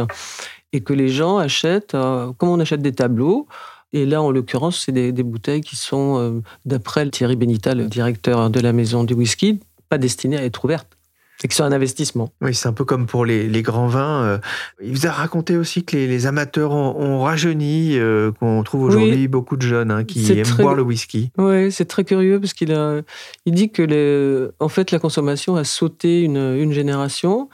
et 0.74 0.82
que 0.82 0.94
les 0.94 1.10
gens 1.10 1.38
achètent, 1.38 1.96
euh, 1.96 2.32
comme 2.38 2.50
on 2.50 2.60
achète 2.60 2.82
des 2.82 2.94
tableaux. 2.94 3.48
Et 3.94 4.06
là, 4.08 4.22
en 4.22 4.32
l'occurrence, 4.32 4.80
c'est 4.80 4.92
des, 4.92 5.12
bouteilles 5.24 5.62
qui 5.62 5.76
sont, 5.76 6.18
euh, 6.18 6.42
d'après 6.66 7.08
Thierry 7.10 7.36
Benita, 7.36 7.76
le 7.76 7.86
directeur 7.86 8.50
de 8.50 8.60
la 8.60 8.74
maison 8.74 9.04
du 9.04 9.14
whisky, 9.14 9.60
pas 9.88 10.00
destinées 10.00 10.38
à 10.38 10.44
être 10.44 10.66
ouvertes 10.66 10.98
et 11.44 11.48
que 11.48 11.54
c'est 11.54 11.64
un 11.64 11.72
investissement. 11.72 12.32
Oui, 12.42 12.56
c'est 12.56 12.68
un 12.70 12.74
peu 12.74 12.86
comme 12.86 13.06
pour 13.06 13.26
les, 13.26 13.62
grands 13.62 13.88
vins. 13.88 14.24
Euh. 14.24 14.38
Il 14.82 14.94
vous 14.94 15.08
a 15.08 15.12
raconté 15.12 15.58
aussi 15.58 15.84
que 15.84 15.98
les, 15.98 16.26
amateurs 16.26 16.72
ont, 16.72 17.22
rajeuni, 17.22 17.98
euh, 17.98 18.32
qu'on 18.32 18.64
trouve 18.64 18.84
aujourd'hui 18.84 19.28
beaucoup 19.28 19.58
de 19.58 19.62
jeunes 19.62 19.92
hein, 19.92 20.04
qui 20.04 20.32
aiment 20.32 20.56
boire 20.58 20.76
le 20.76 20.84
whisky. 20.84 21.32
Oui, 21.38 21.72
c'est 21.72 21.86
très 21.86 22.04
curieux 22.04 22.40
parce 22.40 22.54
qu'il 22.54 22.74
a, 22.74 23.02
il 23.46 23.54
dit 23.54 23.70
que 23.70 23.82
les, 23.82 24.48
en 24.60 24.70
fait 24.70 24.92
la 24.92 25.00
consommation 25.00 25.56
a 25.56 25.64
sauté 25.64 26.22
une, 26.22 26.72
génération, 26.72 27.50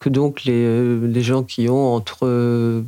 que 0.00 0.08
donc 0.08 0.44
les, 0.44 0.98
les, 1.00 1.22
gens 1.22 1.42
qui 1.42 1.68
ont 1.68 1.94
entre 1.94 2.82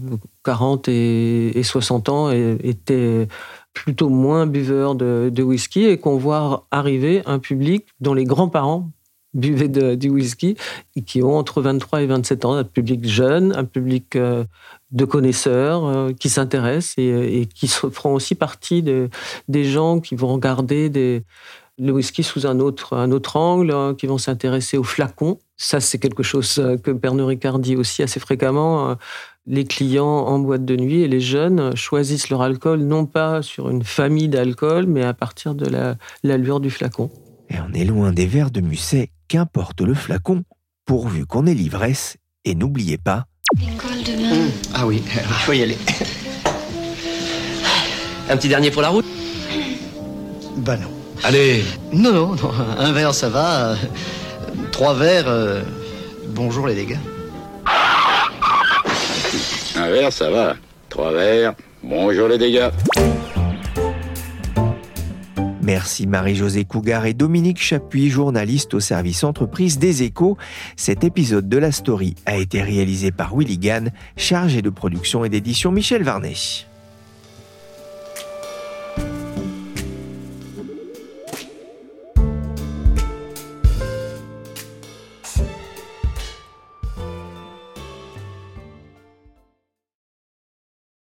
40 0.44 0.88
et, 0.88 1.62
60 1.62 2.08
ans 2.08 2.30
étaient 2.30 3.28
plutôt 3.72 4.08
moins 4.08 4.46
buveurs 4.46 4.94
de, 4.94 5.30
de 5.32 5.42
whisky 5.42 5.84
et 5.86 5.98
qu'on 5.98 6.16
voit 6.16 6.66
arriver 6.70 7.22
un 7.26 7.38
public 7.38 7.86
dont 8.00 8.14
les 8.14 8.24
grands-parents 8.24 8.90
buvaient 9.34 9.96
du 9.96 10.08
whisky 10.08 10.56
et 10.96 11.02
qui 11.02 11.22
ont 11.22 11.36
entre 11.36 11.62
23 11.62 12.02
et 12.02 12.06
27 12.06 12.44
ans, 12.44 12.54
un 12.54 12.64
public 12.64 13.06
jeune, 13.06 13.54
un 13.56 13.64
public 13.64 14.16
euh, 14.16 14.44
de 14.90 15.04
connaisseurs 15.04 15.84
euh, 15.84 16.12
qui 16.12 16.28
s'intéressent 16.28 16.94
et, 16.98 17.48
qui 17.54 17.68
feront 17.68 18.14
aussi 18.14 18.34
partie 18.34 18.82
de, 18.82 19.08
des 19.48 19.64
gens 19.64 20.00
qui 20.00 20.16
vont 20.16 20.34
regarder 20.34 21.22
le 21.78 21.92
whisky 21.92 22.22
sous 22.22 22.46
un 22.46 22.60
autre, 22.60 22.96
angle, 23.36 23.70
hein, 23.70 23.94
qui 23.96 24.06
vont 24.06 24.18
s'intéresser 24.18 24.76
aux 24.76 24.84
flacons. 24.84 25.38
Ça, 25.56 25.80
c'est 25.80 25.98
quelque 25.98 26.22
chose 26.22 26.58
euh, 26.58 26.76
que 26.76 26.90
Pernod 26.90 27.28
Ricard 27.28 27.58
dit 27.58 27.76
aussi 27.76 28.02
assez 28.02 28.18
fréquemment. 28.18 28.96
Les 29.46 29.64
clients 29.64 30.04
en 30.04 30.38
boîte 30.38 30.64
de 30.64 30.76
nuit 30.76 31.02
et 31.02 31.08
les 31.08 31.20
jeunes 31.20 31.74
choisissent 31.76 32.30
leur 32.30 32.42
alcool 32.42 32.80
non 32.80 33.06
pas 33.06 33.42
sur 33.42 33.70
une 33.70 33.82
famille 33.84 34.28
d'alcool, 34.28 34.86
mais 34.86 35.02
à 35.02 35.14
partir 35.14 35.54
de 35.54 35.66
l'allure 36.22 36.60
du 36.60 36.70
flacon. 36.70 37.10
Et 37.50 37.56
on 37.60 37.72
est 37.72 37.84
loin 37.84 38.12
des 38.12 38.26
verres 38.26 38.50
de 38.50 38.60
Musset 38.60 39.10
qu'importe 39.28 39.80
le 39.80 39.94
flacon, 39.94 40.44
pourvu 40.86 41.26
qu'on 41.26 41.46
ait 41.46 41.54
l'ivresse, 41.54 42.16
et 42.44 42.54
n'oubliez 42.54 42.98
pas... 42.98 43.24
L'école 43.58 44.02
demain. 44.04 44.34
Mmh. 44.34 44.50
Ah 44.74 44.86
oui, 44.86 45.02
il 45.14 45.20
faut 45.20 45.52
y 45.52 45.62
aller. 45.62 45.76
Un 48.28 48.36
petit 48.36 48.48
dernier 48.48 48.70
pour 48.70 48.82
la 48.82 48.90
route? 48.90 49.06
Bah 50.58 50.76
non. 50.76 50.88
Allez 51.24 51.64
Non, 51.92 52.12
non, 52.12 52.34
non, 52.36 52.52
un 52.78 52.92
verre 52.92 53.14
ça 53.14 53.28
va. 53.28 53.74
Trois 54.70 54.94
verres, 54.94 55.28
euh, 55.28 55.62
bonjour 56.28 56.66
les 56.66 56.74
dégâts. 56.74 56.98
Un 59.76 59.90
verre 59.90 60.12
ça 60.12 60.30
va. 60.30 60.54
Trois 60.88 61.12
verres, 61.12 61.54
bonjour 61.82 62.28
les 62.28 62.38
dégâts. 62.38 62.70
Merci 65.70 66.08
Marie-Josée 66.08 66.64
Cougar 66.64 67.06
et 67.06 67.14
Dominique 67.14 67.62
Chapuis, 67.62 68.10
journaliste 68.10 68.74
au 68.74 68.80
service 68.80 69.22
entreprise 69.22 69.78
des 69.78 70.02
échos. 70.02 70.36
Cet 70.74 71.04
épisode 71.04 71.48
de 71.48 71.58
la 71.58 71.70
story 71.70 72.16
a 72.26 72.38
été 72.38 72.60
réalisé 72.60 73.12
par 73.12 73.36
Willy 73.36 73.56
Gann, 73.56 73.92
chargé 74.16 74.62
de 74.62 74.70
production 74.70 75.24
et 75.24 75.28
d'édition 75.28 75.70
Michel 75.70 76.02
Varnet. 76.02 76.34